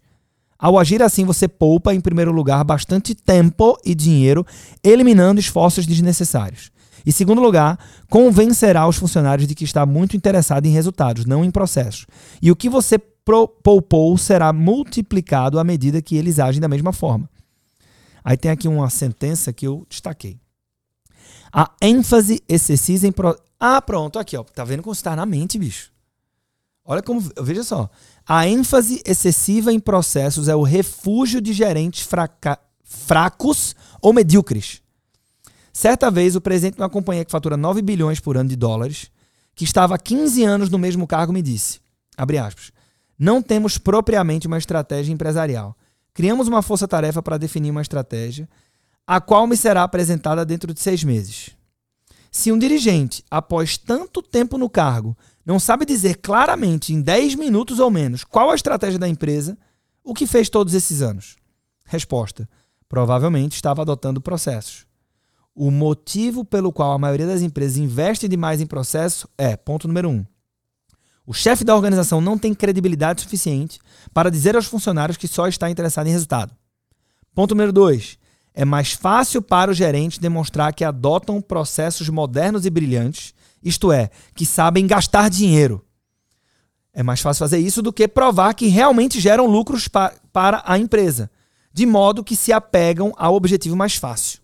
Ao 0.59 0.77
agir 0.77 1.01
assim, 1.01 1.23
você 1.23 1.47
poupa, 1.47 1.93
em 1.93 2.01
primeiro 2.01 2.31
lugar, 2.31 2.63
bastante 2.63 3.15
tempo 3.15 3.77
e 3.85 3.95
dinheiro, 3.95 4.45
eliminando 4.83 5.39
esforços 5.39 5.85
desnecessários. 5.85 6.71
E, 7.05 7.11
segundo 7.11 7.41
lugar, 7.41 7.77
convencerá 8.09 8.87
os 8.87 8.97
funcionários 8.97 9.47
de 9.47 9.53
que 9.53 9.63
está 9.63 9.85
muito 9.85 10.17
interessado 10.17 10.65
em 10.65 10.71
resultados, 10.71 11.25
não 11.25 11.45
em 11.45 11.51
processos. 11.51 12.07
E 12.41 12.51
o 12.51 12.55
que 12.55 12.67
você 12.67 12.99
poupou 13.25 14.17
será 14.17 14.53
multiplicado 14.53 15.59
à 15.59 15.63
medida 15.63 16.01
que 16.01 16.15
eles 16.15 16.39
agem 16.39 16.61
da 16.61 16.67
mesma 16.67 16.93
forma. 16.93 17.29
Aí 18.23 18.37
tem 18.37 18.51
aqui 18.51 18.67
uma 18.67 18.89
sentença 18.89 19.51
que 19.51 19.67
eu 19.67 19.85
destaquei. 19.89 20.39
A 21.51 21.71
ênfase 21.81 22.41
excessiva 22.47 23.07
em. 23.07 23.11
Pro... 23.11 23.39
Ah, 23.59 23.81
pronto, 23.81 24.19
aqui, 24.19 24.35
ó. 24.35 24.43
Tá 24.43 24.63
vendo 24.63 24.83
como 24.83 24.93
está 24.93 25.15
na 25.15 25.25
mente, 25.25 25.57
bicho? 25.57 25.91
Olha 26.83 27.01
como. 27.01 27.21
Veja 27.41 27.63
só. 27.63 27.89
A 28.27 28.47
ênfase 28.47 29.01
excessiva 29.05 29.71
em 29.71 29.79
processos 29.79 30.47
é 30.47 30.55
o 30.55 30.63
refúgio 30.63 31.39
de 31.39 31.53
gerentes 31.53 32.01
fraca... 32.01 32.59
fracos 32.83 33.75
ou 34.01 34.11
medíocres. 34.11 34.81
Certa 35.71 36.09
vez, 36.11 36.35
o 36.35 36.41
presidente 36.41 36.75
de 36.75 36.81
uma 36.81 36.89
companhia 36.89 37.23
que 37.25 37.31
fatura 37.31 37.55
9 37.55 37.81
bilhões 37.81 38.19
por 38.19 38.37
ano 38.37 38.49
de 38.49 38.55
dólares, 38.55 39.11
que 39.53 39.63
estava 39.63 39.95
há 39.95 39.97
15 39.97 40.43
anos 40.43 40.69
no 40.69 40.77
mesmo 40.77 41.07
cargo, 41.07 41.31
me 41.31 41.41
disse: 41.41 41.79
abre 42.17 42.37
aspas. 42.37 42.74
Não 43.17 43.41
temos 43.41 43.77
propriamente 43.77 44.47
uma 44.47 44.57
estratégia 44.57 45.13
empresarial. 45.13 45.75
Criamos 46.13 46.47
uma 46.47 46.61
força-tarefa 46.61 47.21
para 47.21 47.37
definir 47.37 47.71
uma 47.71 47.81
estratégia, 47.81 48.47
a 49.07 49.21
qual 49.21 49.47
me 49.47 49.55
será 49.55 49.83
apresentada 49.83 50.45
dentro 50.45 50.73
de 50.73 50.79
seis 50.79 51.03
meses. 51.03 51.51
Se 52.31 52.51
um 52.51 52.59
dirigente, 52.59 53.23
após 53.31 53.77
tanto 53.77 54.21
tempo 54.21 54.57
no 54.57 54.69
cargo, 54.69 55.17
não 55.45 55.59
sabe 55.59 55.85
dizer 55.85 56.15
claramente, 56.17 56.93
em 56.93 57.01
10 57.01 57.35
minutos 57.35 57.79
ou 57.79 57.89
menos, 57.89 58.23
qual 58.23 58.49
a 58.49 58.55
estratégia 58.55 58.99
da 58.99 59.07
empresa, 59.07 59.57
o 60.03 60.13
que 60.13 60.27
fez 60.27 60.49
todos 60.49 60.73
esses 60.73 61.01
anos? 61.01 61.37
Resposta: 61.85 62.49
provavelmente 62.89 63.53
estava 63.53 63.83
adotando 63.83 64.19
processos. 64.19 64.85
O 65.53 65.71
motivo 65.71 66.43
pelo 66.43 66.73
qual 66.73 66.91
a 66.91 66.99
maioria 66.99 67.27
das 67.27 67.41
empresas 67.41 67.77
investe 67.77 68.27
demais 68.27 68.59
em 68.59 68.65
processo 68.65 69.29
é, 69.37 69.55
ponto 69.55 69.87
número 69.87 70.09
um, 70.09 70.25
o 71.25 71.33
chefe 71.33 71.63
da 71.63 71.75
organização 71.75 72.21
não 72.21 72.37
tem 72.37 72.53
credibilidade 72.53 73.21
suficiente 73.21 73.79
para 74.13 74.29
dizer 74.29 74.55
aos 74.55 74.65
funcionários 74.65 75.17
que 75.17 75.27
só 75.27 75.47
está 75.47 75.69
interessado 75.69 76.07
em 76.07 76.11
resultado. 76.11 76.53
Ponto 77.33 77.55
número 77.55 77.73
dois. 77.73 78.17
É 78.53 78.63
mais 78.63 78.93
fácil 78.93 79.41
para 79.41 79.71
os 79.71 79.77
gerentes 79.77 80.17
demonstrar 80.17 80.73
que 80.73 80.85
adotam 80.85 81.41
processos 81.41 82.07
modernos 82.07 82.65
e 82.65 82.69
brilhantes, 82.69 83.33
isto 83.61 83.91
é, 83.91 84.09
que 84.33 84.45
sabem 84.45 84.87
gastar 84.87 85.29
dinheiro. 85.29 85.83
É 86.93 87.03
mais 87.03 87.19
fácil 87.19 87.39
fazer 87.39 87.57
isso 87.57 87.81
do 87.81 87.91
que 87.91 88.07
provar 88.07 88.53
que 88.53 88.67
realmente 88.67 89.19
geram 89.19 89.47
lucros 89.47 89.89
pa 89.89 90.13
para 90.31 90.63
a 90.65 90.77
empresa, 90.77 91.29
de 91.73 91.85
modo 91.85 92.23
que 92.23 92.37
se 92.37 92.53
apegam 92.53 93.13
ao 93.17 93.35
objetivo 93.35 93.75
mais 93.75 93.95
fácil. 93.95 94.39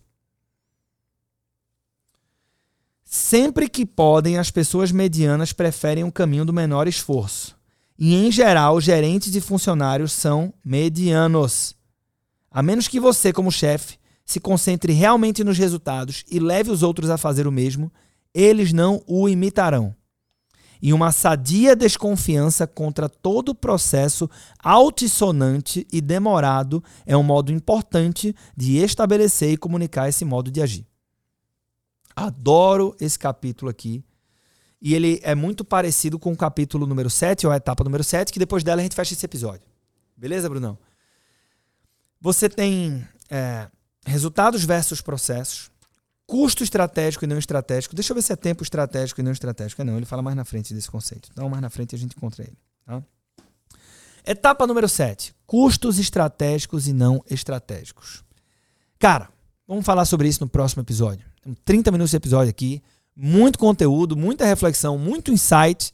Sempre 3.14 3.68
que 3.68 3.84
podem, 3.84 4.38
as 4.38 4.50
pessoas 4.50 4.90
medianas 4.90 5.52
preferem 5.52 6.02
um 6.02 6.10
caminho 6.10 6.46
do 6.46 6.52
menor 6.52 6.88
esforço. 6.88 7.54
E, 7.98 8.14
em 8.14 8.32
geral, 8.32 8.80
gerentes 8.80 9.34
e 9.34 9.40
funcionários 9.42 10.12
são 10.12 10.50
medianos. 10.64 11.74
A 12.50 12.62
menos 12.62 12.88
que 12.88 12.98
você, 12.98 13.30
como 13.30 13.52
chefe, 13.52 13.98
se 14.24 14.40
concentre 14.40 14.94
realmente 14.94 15.44
nos 15.44 15.58
resultados 15.58 16.24
e 16.30 16.40
leve 16.40 16.70
os 16.70 16.82
outros 16.82 17.10
a 17.10 17.18
fazer 17.18 17.46
o 17.46 17.52
mesmo, 17.52 17.92
eles 18.32 18.72
não 18.72 19.02
o 19.06 19.28
imitarão. 19.28 19.94
E 20.80 20.90
uma 20.90 21.12
sadia 21.12 21.76
desconfiança 21.76 22.66
contra 22.66 23.10
todo 23.10 23.50
o 23.50 23.54
processo 23.54 24.26
altissonante 24.58 25.86
e 25.92 26.00
demorado 26.00 26.82
é 27.04 27.14
um 27.14 27.22
modo 27.22 27.52
importante 27.52 28.34
de 28.56 28.78
estabelecer 28.78 29.52
e 29.52 29.58
comunicar 29.58 30.08
esse 30.08 30.24
modo 30.24 30.50
de 30.50 30.62
agir. 30.62 30.86
Adoro 32.14 32.96
esse 33.00 33.18
capítulo 33.18 33.70
aqui. 33.70 34.04
E 34.80 34.94
ele 34.94 35.20
é 35.22 35.34
muito 35.34 35.64
parecido 35.64 36.18
com 36.18 36.32
o 36.32 36.36
capítulo 36.36 36.86
número 36.86 37.08
7, 37.08 37.46
ou 37.46 37.52
a 37.52 37.56
etapa 37.56 37.84
número 37.84 38.02
7, 38.02 38.32
que 38.32 38.38
depois 38.38 38.64
dela 38.64 38.80
a 38.80 38.82
gente 38.82 38.96
fecha 38.96 39.14
esse 39.14 39.24
episódio. 39.24 39.66
Beleza, 40.16 40.48
Brunão? 40.48 40.76
Você 42.20 42.48
tem 42.48 43.06
é, 43.30 43.68
resultados 44.04 44.64
versus 44.64 45.00
processos, 45.00 45.70
custo 46.26 46.64
estratégico 46.64 47.24
e 47.24 47.28
não 47.28 47.38
estratégico. 47.38 47.94
Deixa 47.94 48.12
eu 48.12 48.14
ver 48.14 48.22
se 48.22 48.32
é 48.32 48.36
tempo 48.36 48.62
estratégico 48.62 49.20
e 49.20 49.24
não 49.24 49.32
estratégico. 49.32 49.82
É 49.82 49.84
não, 49.84 49.96
ele 49.96 50.06
fala 50.06 50.22
mais 50.22 50.36
na 50.36 50.44
frente 50.44 50.74
desse 50.74 50.90
conceito. 50.90 51.28
Então, 51.32 51.48
mais 51.48 51.62
na 51.62 51.70
frente 51.70 51.94
a 51.94 51.98
gente 51.98 52.16
encontra 52.16 52.42
ele. 52.42 52.56
Tá? 52.84 53.02
Etapa 54.24 54.66
número 54.66 54.88
7. 54.88 55.34
Custos 55.46 55.98
estratégicos 55.98 56.86
e 56.86 56.92
não 56.92 57.24
estratégicos. 57.28 58.24
Cara, 58.98 59.28
vamos 59.66 59.84
falar 59.84 60.04
sobre 60.04 60.28
isso 60.28 60.42
no 60.42 60.48
próximo 60.48 60.82
episódio. 60.82 61.31
Temos 61.42 61.58
30 61.64 61.90
minutos 61.90 62.10
de 62.10 62.16
episódio 62.16 62.50
aqui. 62.50 62.82
Muito 63.14 63.58
conteúdo, 63.58 64.16
muita 64.16 64.46
reflexão, 64.46 64.96
muito 64.96 65.32
insight. 65.32 65.92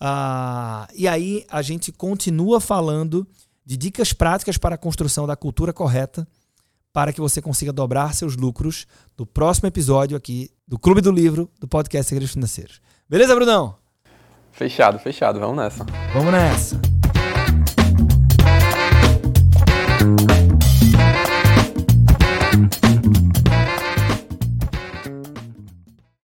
Uh, 0.00 0.90
e 0.94 1.06
aí 1.06 1.46
a 1.48 1.62
gente 1.62 1.92
continua 1.92 2.60
falando 2.60 3.26
de 3.64 3.76
dicas 3.76 4.12
práticas 4.12 4.58
para 4.58 4.74
a 4.74 4.78
construção 4.78 5.26
da 5.26 5.36
cultura 5.36 5.72
correta 5.72 6.26
para 6.92 7.12
que 7.12 7.20
você 7.20 7.40
consiga 7.40 7.72
dobrar 7.72 8.14
seus 8.14 8.36
lucros 8.36 8.86
no 9.16 9.24
próximo 9.24 9.68
episódio 9.68 10.16
aqui 10.16 10.50
do 10.66 10.78
Clube 10.78 11.00
do 11.00 11.12
Livro, 11.12 11.48
do 11.60 11.68
podcast 11.68 12.08
Segredos 12.08 12.32
Financeiros. 12.32 12.80
Beleza, 13.08 13.34
Brunão? 13.34 13.76
Fechado, 14.52 14.98
fechado. 14.98 15.38
Vamos 15.38 15.56
nessa. 15.56 15.86
Vamos 16.12 16.32
nessa. 16.32 16.99